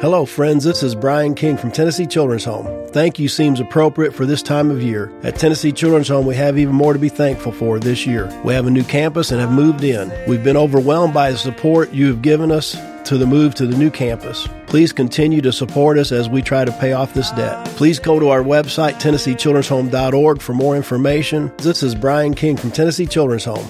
Hello, 0.00 0.24
friends. 0.24 0.64
This 0.64 0.82
is 0.82 0.94
Brian 0.94 1.34
King 1.34 1.58
from 1.58 1.70
Tennessee 1.70 2.06
Children's 2.06 2.46
Home. 2.46 2.88
Thank 2.88 3.18
you 3.18 3.28
seems 3.28 3.60
appropriate 3.60 4.14
for 4.14 4.24
this 4.24 4.40
time 4.40 4.70
of 4.70 4.80
year. 4.80 5.12
At 5.22 5.36
Tennessee 5.36 5.72
Children's 5.72 6.08
Home, 6.08 6.24
we 6.24 6.34
have 6.36 6.56
even 6.56 6.74
more 6.74 6.94
to 6.94 6.98
be 6.98 7.10
thankful 7.10 7.52
for 7.52 7.78
this 7.78 8.06
year. 8.06 8.26
We 8.42 8.54
have 8.54 8.66
a 8.66 8.70
new 8.70 8.82
campus 8.82 9.30
and 9.30 9.42
have 9.42 9.52
moved 9.52 9.84
in. 9.84 10.10
We've 10.26 10.42
been 10.42 10.56
overwhelmed 10.56 11.12
by 11.12 11.30
the 11.30 11.36
support 11.36 11.92
you 11.92 12.06
have 12.06 12.22
given 12.22 12.50
us 12.50 12.78
to 13.10 13.18
the 13.18 13.26
move 13.26 13.54
to 13.56 13.66
the 13.66 13.76
new 13.76 13.90
campus. 13.90 14.48
Please 14.68 14.90
continue 14.90 15.42
to 15.42 15.52
support 15.52 15.98
us 15.98 16.12
as 16.12 16.30
we 16.30 16.40
try 16.40 16.64
to 16.64 16.72
pay 16.72 16.94
off 16.94 17.12
this 17.12 17.30
debt. 17.32 17.66
Please 17.76 17.98
go 17.98 18.18
to 18.18 18.30
our 18.30 18.42
website, 18.42 18.94
TennesseeChildren'sHome.org, 19.02 20.40
for 20.40 20.54
more 20.54 20.76
information. 20.76 21.52
This 21.58 21.82
is 21.82 21.94
Brian 21.94 22.32
King 22.32 22.56
from 22.56 22.70
Tennessee 22.70 23.04
Children's 23.04 23.44
Home. 23.44 23.68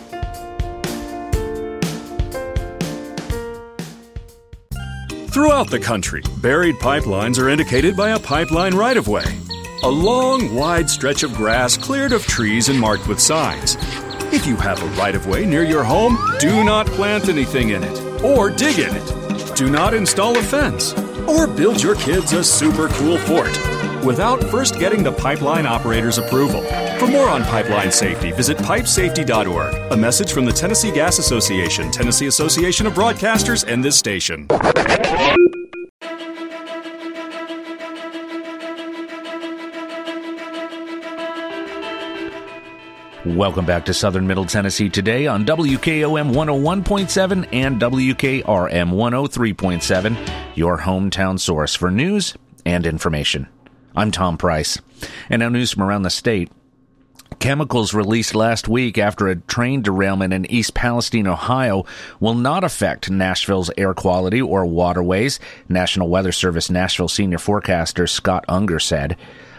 Throughout 5.33 5.71
the 5.71 5.79
country, 5.79 6.25
buried 6.39 6.75
pipelines 6.81 7.39
are 7.39 7.49
indicated 7.49 7.97
by 7.97 8.11
a 8.11 8.19
pipeline 8.19 8.75
right 8.75 8.97
of 8.97 9.07
way. 9.07 9.23
A 9.85 9.89
long, 9.89 10.57
wide 10.57 10.91
stretch 10.91 11.23
of 11.23 11.33
grass 11.35 11.77
cleared 11.77 12.11
of 12.11 12.27
trees 12.27 12.69
and 12.69 12.81
marked 12.81 13.07
with 13.07 13.21
signs. 13.21 13.77
If 14.33 14.45
you 14.45 14.57
have 14.57 14.83
a 14.83 15.01
right 15.01 15.15
of 15.15 15.29
way 15.29 15.47
near 15.47 15.63
your 15.63 15.85
home, 15.85 16.19
do 16.41 16.65
not 16.65 16.89
plant 16.89 17.29
anything 17.29 17.69
in 17.69 17.85
it 17.85 18.25
or 18.25 18.51
dig 18.51 18.81
in 18.81 18.93
it. 18.93 19.57
Do 19.57 19.71
not 19.71 19.95
install 19.95 20.37
a 20.37 20.43
fence 20.43 20.95
or 21.29 21.47
build 21.47 21.81
your 21.81 21.95
kids 21.95 22.33
a 22.33 22.43
super 22.43 22.89
cool 22.89 23.17
fort 23.19 23.57
without 24.05 24.43
first 24.45 24.79
getting 24.79 25.03
the 25.03 25.13
pipeline 25.13 25.67
operator's 25.67 26.19
approval. 26.19 26.63
For 26.99 27.07
more 27.07 27.29
on 27.29 27.43
pipeline 27.45 27.93
safety, 27.93 28.33
visit 28.33 28.57
pipesafety.org. 28.59 29.93
A 29.93 29.97
message 29.97 30.33
from 30.33 30.45
the 30.45 30.53
Tennessee 30.53 30.93
Gas 30.93 31.19
Association, 31.19 31.91
Tennessee 31.91 32.27
Association 32.27 32.87
of 32.87 32.95
Broadcasters, 32.95 33.65
and 33.67 33.85
this 33.85 33.97
station. 33.97 34.47
Welcome 43.27 43.67
back 43.67 43.85
to 43.85 43.95
Southern 43.95 44.27
Middle 44.27 44.47
Tennessee 44.47 44.89
today 44.89 45.27
on 45.27 45.45
WKOM 45.45 46.33
101.7 46.33 47.49
and 47.53 47.81
WKRM 47.81 48.43
103.7, 48.43 50.57
your 50.57 50.79
hometown 50.79 51.39
source 51.39 51.75
for 51.75 51.91
news 51.91 52.35
and 52.65 52.87
information. 52.87 53.47
I'm 53.95 54.11
Tom 54.11 54.39
Price. 54.39 54.79
And 55.29 55.41
now 55.41 55.49
news 55.49 55.73
from 55.73 55.83
around 55.83 56.03
the 56.03 56.11
state. 56.11 56.51
Chemicals 57.39 57.95
released 57.95 58.35
last 58.35 58.69
week 58.69 58.99
after 58.99 59.29
a 59.29 59.37
train 59.37 59.83
derailment 59.83 60.35
in 60.35 60.51
East 60.51 60.75
Palestine, 60.75 61.27
Ohio, 61.27 61.87
will 62.19 62.35
not 62.35 62.65
affect 62.65 63.11
Nashville's 63.11 63.71
air 63.79 63.95
quality 63.95 64.43
or 64.43 64.67
waterways, 64.67 65.41
National 65.69 66.09
Weather 66.09 66.33
Service 66.33 66.69
Nashville 66.71 67.09
senior 67.09 67.39
forecaster 67.39 68.07
Scott 68.07 68.45
Unger 68.49 68.79
said. 68.79 69.17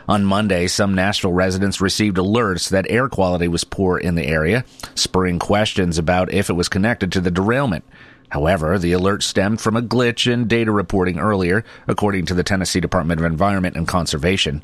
On 0.07 0.25
Monday, 0.25 0.67
some 0.67 0.93
Nashville 0.93 1.33
residents 1.33 1.81
received 1.81 2.17
alerts 2.17 2.69
that 2.69 2.85
air 2.89 3.07
quality 3.07 3.47
was 3.47 3.63
poor 3.63 3.97
in 3.97 4.15
the 4.15 4.25
area, 4.25 4.65
spurring 4.93 5.39
questions 5.39 5.97
about 5.97 6.33
if 6.33 6.49
it 6.49 6.53
was 6.53 6.69
connected 6.69 7.11
to 7.13 7.21
the 7.21 7.31
derailment. 7.31 7.85
However, 8.31 8.79
the 8.79 8.93
alert 8.93 9.23
stemmed 9.23 9.59
from 9.59 9.75
a 9.75 9.81
glitch 9.81 10.31
in 10.31 10.47
data 10.47 10.71
reporting 10.71 11.19
earlier, 11.19 11.65
according 11.85 12.25
to 12.27 12.33
the 12.33 12.43
Tennessee 12.43 12.79
Department 12.79 13.19
of 13.19 13.25
Environment 13.25 13.75
and 13.75 13.85
Conservation. 13.85 14.63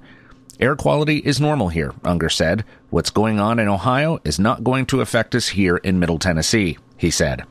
Air 0.58 0.78
quality 0.78 1.18
is 1.18 1.42
normal 1.42 1.68
here, 1.68 1.94
Unger 2.06 2.30
said. 2.30 2.64
What's 2.90 3.10
going 3.10 3.42
on 3.42 3.60
in 3.60 3.68
Ohio 3.68 4.20
is 4.24 4.40
not 4.40 4.64
going 4.64 4.86
to 4.88 5.02
affect 5.02 5.36
us 5.36 5.50
here 5.50 5.76
in 5.78 6.00
Middle 6.00 6.18
Tennessee, 6.18 6.78
he 6.96 7.12
said. 7.12 7.44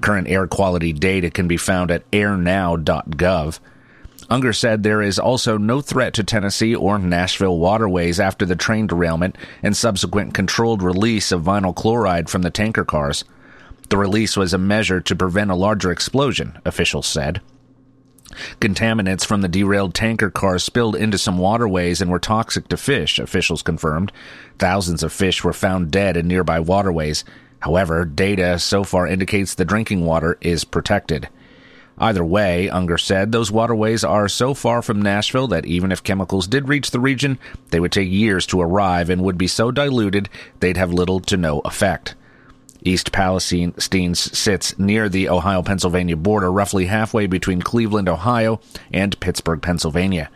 Current 0.00 0.26
air 0.26 0.48
quality 0.48 0.92
data 0.92 1.30
can 1.30 1.46
be 1.46 1.56
found 1.56 1.92
at 1.92 2.10
airnow.gov. 2.10 3.60
Unger 4.28 4.52
said 4.52 4.82
there 4.82 5.02
is 5.02 5.20
also 5.20 5.56
no 5.56 5.80
threat 5.80 6.14
to 6.14 6.24
Tennessee 6.24 6.74
or 6.74 6.98
Nashville 6.98 7.58
waterways 7.58 8.18
after 8.18 8.44
the 8.44 8.56
train 8.56 8.88
derailment 8.88 9.36
and 9.62 9.76
subsequent 9.76 10.34
controlled 10.34 10.82
release 10.82 11.30
of 11.30 11.42
vinyl 11.42 11.74
chloride 11.74 12.28
from 12.28 12.42
the 12.42 12.50
tanker 12.50 12.84
cars. 12.84 13.24
The 13.88 13.96
release 13.96 14.36
was 14.36 14.54
a 14.54 14.58
measure 14.58 15.00
to 15.00 15.16
prevent 15.16 15.50
a 15.50 15.54
larger 15.54 15.90
explosion, 15.90 16.58
officials 16.64 17.06
said. 17.06 17.40
Contaminants 18.60 19.24
from 19.24 19.42
the 19.42 19.48
derailed 19.48 19.94
tanker 19.94 20.30
car 20.30 20.58
spilled 20.58 20.96
into 20.96 21.18
some 21.18 21.38
waterways 21.38 22.00
and 22.00 22.10
were 22.10 22.18
toxic 22.18 22.68
to 22.68 22.76
fish, 22.76 23.18
officials 23.18 23.62
confirmed. 23.62 24.10
Thousands 24.58 25.02
of 25.02 25.12
fish 25.12 25.44
were 25.44 25.52
found 25.52 25.90
dead 25.90 26.16
in 26.16 26.26
nearby 26.26 26.60
waterways. 26.60 27.24
However, 27.60 28.04
data 28.04 28.58
so 28.58 28.82
far 28.82 29.06
indicates 29.06 29.54
the 29.54 29.64
drinking 29.64 30.04
water 30.04 30.38
is 30.40 30.64
protected. 30.64 31.28
Either 31.96 32.24
way, 32.24 32.68
Unger 32.68 32.98
said, 32.98 33.30
those 33.30 33.52
waterways 33.52 34.02
are 34.02 34.28
so 34.28 34.52
far 34.52 34.82
from 34.82 35.00
Nashville 35.00 35.46
that 35.46 35.64
even 35.64 35.92
if 35.92 36.02
chemicals 36.02 36.48
did 36.48 36.68
reach 36.68 36.90
the 36.90 36.98
region, 36.98 37.38
they 37.70 37.78
would 37.78 37.92
take 37.92 38.10
years 38.10 38.46
to 38.46 38.60
arrive 38.60 39.10
and 39.10 39.22
would 39.22 39.38
be 39.38 39.46
so 39.46 39.70
diluted 39.70 40.28
they'd 40.58 40.76
have 40.76 40.92
little 40.92 41.20
to 41.20 41.36
no 41.36 41.60
effect. 41.60 42.16
East 42.84 43.12
Palestine 43.12 43.74
sits 43.78 44.78
near 44.78 45.08
the 45.08 45.30
Ohio 45.30 45.62
Pennsylvania 45.62 46.16
border, 46.16 46.52
roughly 46.52 46.84
halfway 46.84 47.26
between 47.26 47.62
Cleveland, 47.62 48.08
Ohio, 48.08 48.60
and 48.92 49.18
Pittsburgh, 49.20 49.62
Pennsylvania. 49.62 50.30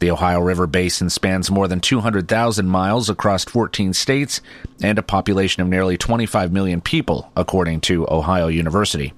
The 0.00 0.10
Ohio 0.10 0.40
River 0.40 0.66
Basin 0.66 1.10
spans 1.10 1.50
more 1.50 1.68
than 1.68 1.80
200,000 1.80 2.66
miles 2.66 3.08
across 3.08 3.44
14 3.44 3.92
states 3.92 4.40
and 4.82 4.98
a 4.98 5.02
population 5.02 5.62
of 5.62 5.68
nearly 5.68 5.96
25 5.96 6.52
million 6.52 6.80
people, 6.80 7.30
according 7.36 7.80
to 7.82 8.06
Ohio 8.10 8.48
University. 8.48 9.12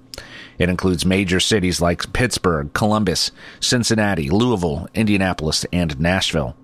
It 0.59 0.69
includes 0.69 1.07
major 1.07 1.41
cities 1.41 1.81
like 1.81 2.13
Pittsburgh, 2.13 2.73
Columbus, 2.73 3.31
Cincinnati, 3.61 4.29
Louisville, 4.29 4.89
Indianapolis, 4.95 5.65
and 5.73 5.99
Nashville. 6.01 6.57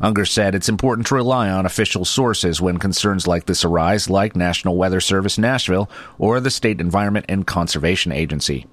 Unger 0.00 0.24
said 0.24 0.54
it's 0.54 0.68
important 0.68 1.06
to 1.08 1.14
rely 1.14 1.50
on 1.50 1.66
official 1.66 2.04
sources 2.04 2.60
when 2.60 2.78
concerns 2.78 3.26
like 3.26 3.46
this 3.46 3.64
arise, 3.64 4.10
like 4.10 4.36
National 4.36 4.76
Weather 4.76 5.00
Service 5.00 5.38
Nashville 5.38 5.90
or 6.18 6.40
the 6.40 6.50
State 6.50 6.80
Environment 6.80 7.26
and 7.28 7.46
Conservation 7.46 8.12
Agency. 8.12 8.66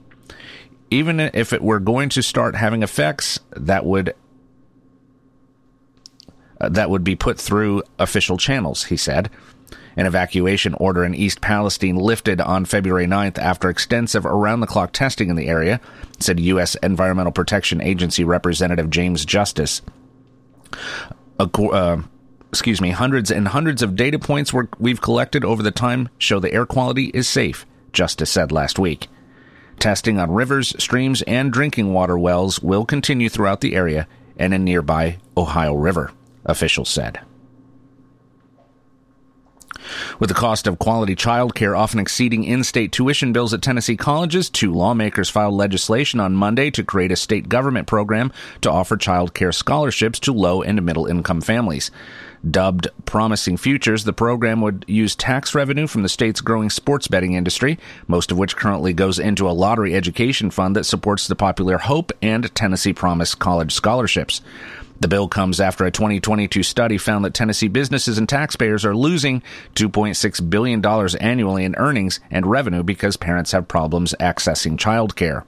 Even 0.89 1.19
if 1.19 1.53
it 1.53 1.61
were 1.61 1.79
going 1.79 2.09
to 2.09 2.21
start 2.21 2.55
having 2.55 2.83
effects, 2.83 3.39
that 3.51 3.85
would 3.85 4.13
uh, 6.59 6.69
that 6.69 6.89
would 6.89 7.03
be 7.03 7.15
put 7.15 7.39
through 7.39 7.81
official 7.97 8.37
channels, 8.37 8.85
he 8.85 8.97
said. 8.97 9.29
An 9.97 10.05
evacuation 10.05 10.73
order 10.75 11.03
in 11.03 11.13
East 11.13 11.41
Palestine 11.41 11.95
lifted 11.95 12.39
on 12.39 12.65
February 12.65 13.07
9th 13.07 13.37
after 13.37 13.69
extensive 13.69 14.25
around 14.25 14.61
the 14.61 14.67
clock 14.67 14.93
testing 14.93 15.29
in 15.29 15.35
the 15.35 15.47
area, 15.47 15.81
said 16.19 16.39
U.S. 16.39 16.75
Environmental 16.75 17.33
Protection 17.33 17.81
Agency 17.81 18.23
Representative 18.23 18.89
James 18.89 19.25
Justice. 19.25 19.81
Uh, 21.39 22.01
excuse 22.49 22.81
me, 22.81 22.91
hundreds 22.91 23.31
and 23.31 23.47
hundreds 23.47 23.81
of 23.81 23.95
data 23.95 24.19
points 24.19 24.53
we've 24.79 25.01
collected 25.01 25.45
over 25.45 25.63
the 25.63 25.71
time 25.71 26.09
show 26.17 26.39
the 26.39 26.53
air 26.53 26.65
quality 26.65 27.05
is 27.13 27.27
safe, 27.27 27.65
Justice 27.93 28.29
said 28.29 28.51
last 28.51 28.77
week. 28.77 29.07
Testing 29.79 30.19
on 30.19 30.31
rivers, 30.31 30.75
streams, 30.77 31.23
and 31.23 31.51
drinking 31.51 31.91
water 31.91 32.17
wells 32.17 32.59
will 32.61 32.85
continue 32.85 33.29
throughout 33.29 33.61
the 33.61 33.75
area 33.75 34.07
and 34.37 34.53
in 34.53 34.63
nearby 34.63 35.17
Ohio 35.35 35.73
River, 35.73 36.11
officials 36.45 36.89
said. 36.89 37.19
With 40.19 40.29
the 40.29 40.35
cost 40.35 40.67
of 40.67 40.79
quality 40.79 41.15
childcare 41.15 41.77
often 41.77 41.99
exceeding 41.99 42.43
in 42.43 42.63
state 42.63 42.91
tuition 42.91 43.33
bills 43.33 43.53
at 43.53 43.61
Tennessee 43.61 43.97
colleges, 43.97 44.49
two 44.49 44.73
lawmakers 44.73 45.29
filed 45.29 45.53
legislation 45.53 46.19
on 46.19 46.33
Monday 46.33 46.71
to 46.71 46.83
create 46.83 47.11
a 47.11 47.15
state 47.15 47.49
government 47.49 47.87
program 47.87 48.31
to 48.61 48.71
offer 48.71 48.97
childcare 48.97 49.53
scholarships 49.53 50.19
to 50.19 50.33
low 50.33 50.61
and 50.61 50.81
middle 50.83 51.05
income 51.05 51.41
families. 51.41 51.91
Dubbed 52.49 52.87
Promising 53.05 53.57
Futures, 53.57 54.03
the 54.03 54.13
program 54.13 54.61
would 54.61 54.83
use 54.87 55.15
tax 55.15 55.53
revenue 55.53 55.85
from 55.85 56.01
the 56.01 56.09
state's 56.09 56.41
growing 56.41 56.71
sports 56.71 57.07
betting 57.07 57.33
industry, 57.33 57.77
most 58.07 58.31
of 58.31 58.37
which 58.37 58.55
currently 58.55 58.93
goes 58.93 59.19
into 59.19 59.47
a 59.47 59.51
lottery 59.51 59.93
education 59.93 60.49
fund 60.49 60.75
that 60.75 60.85
supports 60.85 61.27
the 61.27 61.35
popular 61.35 61.77
Hope 61.77 62.11
and 62.21 62.53
Tennessee 62.55 62.93
Promise 62.93 63.35
college 63.35 63.71
scholarships. 63.71 64.41
The 65.01 65.07
bill 65.07 65.27
comes 65.27 65.59
after 65.59 65.83
a 65.83 65.91
2022 65.91 66.61
study 66.61 66.99
found 66.99 67.25
that 67.25 67.33
Tennessee 67.33 67.67
businesses 67.67 68.19
and 68.19 68.29
taxpayers 68.29 68.85
are 68.85 68.95
losing 68.95 69.41
$2.6 69.73 70.49
billion 70.49 70.85
annually 71.19 71.65
in 71.65 71.75
earnings 71.75 72.19
and 72.29 72.45
revenue 72.45 72.83
because 72.83 73.17
parents 73.17 73.51
have 73.51 73.67
problems 73.67 74.13
accessing 74.19 74.77
childcare. 74.77 75.43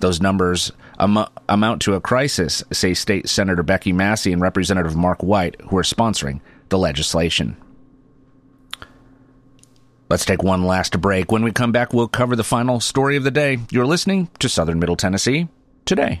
Those 0.00 0.20
numbers 0.20 0.72
am- 0.98 1.26
amount 1.48 1.80
to 1.82 1.94
a 1.94 2.02
crisis, 2.02 2.62
say 2.70 2.92
State 2.92 3.30
Senator 3.30 3.62
Becky 3.62 3.94
Massey 3.94 4.30
and 4.30 4.42
Representative 4.42 4.94
Mark 4.94 5.22
White, 5.22 5.58
who 5.62 5.78
are 5.78 5.82
sponsoring 5.82 6.40
the 6.68 6.76
legislation. 6.76 7.56
Let's 10.10 10.26
take 10.26 10.42
one 10.42 10.64
last 10.64 11.00
break. 11.00 11.32
When 11.32 11.42
we 11.42 11.52
come 11.52 11.72
back, 11.72 11.94
we'll 11.94 12.08
cover 12.08 12.36
the 12.36 12.44
final 12.44 12.78
story 12.78 13.16
of 13.16 13.24
the 13.24 13.30
day. 13.30 13.58
You're 13.70 13.86
listening 13.86 14.28
to 14.40 14.50
Southern 14.50 14.78
Middle 14.78 14.96
Tennessee 14.96 15.48
today. 15.86 16.20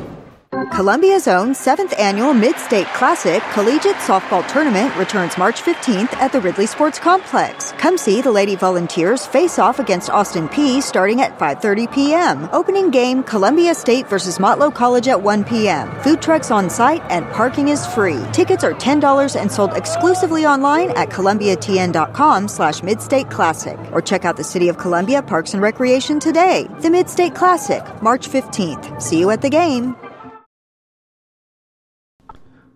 Columbia's 0.81 1.27
own 1.27 1.49
7th 1.51 1.93
annual 1.99 2.33
Mid-State 2.33 2.87
Classic 2.87 3.43
Collegiate 3.53 3.97
Softball 3.97 4.43
Tournament 4.47 4.97
returns 4.97 5.37
March 5.37 5.61
15th 5.61 6.11
at 6.13 6.31
the 6.31 6.41
Ridley 6.41 6.65
Sports 6.65 6.97
Complex. 6.97 7.71
Come 7.73 7.99
see 7.99 8.19
the 8.19 8.31
Lady 8.31 8.55
Volunteers 8.55 9.27
face 9.27 9.59
off 9.59 9.77
against 9.77 10.09
Austin 10.09 10.49
Peay 10.49 10.81
starting 10.81 11.21
at 11.21 11.37
5:30 11.37 11.85
p.m. 11.93 12.49
Opening 12.51 12.89
game 12.89 13.21
Columbia 13.21 13.75
State 13.75 14.09
versus 14.09 14.39
Motlow 14.39 14.73
College 14.73 15.07
at 15.07 15.21
1 15.21 15.43
p.m. 15.43 15.85
Food 16.01 16.19
trucks 16.19 16.49
on 16.49 16.67
site 16.67 17.03
and 17.11 17.29
parking 17.29 17.67
is 17.67 17.85
free. 17.93 18.25
Tickets 18.33 18.63
are 18.63 18.73
$10 18.73 19.39
and 19.39 19.51
sold 19.51 19.73
exclusively 19.73 20.47
online 20.47 20.89
at 20.97 21.11
columbiatn.com 21.11 22.47
slash 22.47 22.81
midstate 22.81 23.29
classic 23.29 23.77
or 23.91 24.01
check 24.01 24.25
out 24.25 24.35
the 24.35 24.51
City 24.53 24.67
of 24.67 24.79
Columbia 24.79 25.21
Parks 25.21 25.53
and 25.53 25.61
Recreation 25.61 26.19
today. 26.19 26.65
The 26.79 26.89
Mid 26.89 27.07
State 27.07 27.35
Classic, 27.35 27.83
March 28.01 28.27
15th. 28.27 28.99
See 28.99 29.19
you 29.19 29.29
at 29.29 29.43
the 29.43 29.51
game. 29.51 29.95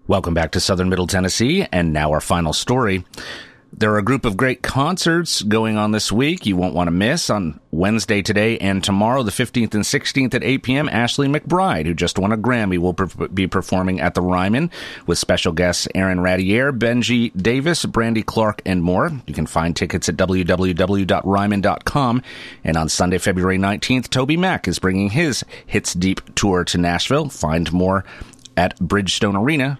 Welcome 0.07 0.35
back 0.35 0.51
to 0.51 0.59
Southern 0.59 0.89
Middle 0.89 1.07
Tennessee, 1.07 1.65
and 1.71 1.91
now 1.91 2.11
our 2.11 2.21
final 2.21 2.53
story. 2.53 3.03
There 3.73 3.91
are 3.91 3.97
a 3.97 4.03
group 4.03 4.23
of 4.23 4.37
great 4.37 4.61
concerts 4.61 5.41
going 5.41 5.77
on 5.77 5.93
this 5.93 6.11
week 6.11 6.45
you 6.45 6.55
won't 6.55 6.75
want 6.75 6.89
to 6.89 6.91
miss. 6.91 7.31
On 7.31 7.59
Wednesday, 7.71 8.21
today, 8.21 8.59
and 8.59 8.83
tomorrow, 8.83 9.23
the 9.23 9.31
15th 9.31 9.73
and 9.73 9.83
16th 9.83 10.35
at 10.35 10.43
8 10.43 10.61
p.m., 10.61 10.89
Ashley 10.89 11.27
McBryde, 11.27 11.87
who 11.87 11.95
just 11.95 12.19
won 12.19 12.31
a 12.31 12.37
Grammy, 12.37 12.77
will 12.77 12.93
per- 12.93 13.27
be 13.29 13.47
performing 13.47 13.99
at 13.99 14.13
the 14.13 14.21
Ryman 14.21 14.69
with 15.07 15.17
special 15.17 15.53
guests 15.53 15.87
Aaron 15.95 16.19
Raitiere, 16.19 16.71
Benjy 16.71 17.35
Davis, 17.35 17.83
Brandy 17.85 18.21
Clark, 18.21 18.61
and 18.63 18.83
more. 18.83 19.09
You 19.25 19.33
can 19.33 19.47
find 19.47 19.75
tickets 19.75 20.07
at 20.07 20.17
www.ryman.com. 20.17 22.21
And 22.63 22.77
on 22.77 22.89
Sunday, 22.89 23.17
February 23.17 23.57
19th, 23.57 24.11
Toby 24.11 24.37
Mac 24.37 24.67
is 24.67 24.77
bringing 24.77 25.09
his 25.09 25.43
Hits 25.65 25.95
Deep 25.95 26.21
tour 26.35 26.63
to 26.65 26.77
Nashville. 26.77 27.29
Find 27.29 27.73
more 27.73 28.05
at 28.55 28.77
Bridgestone 28.79 29.35
Arena 29.35 29.79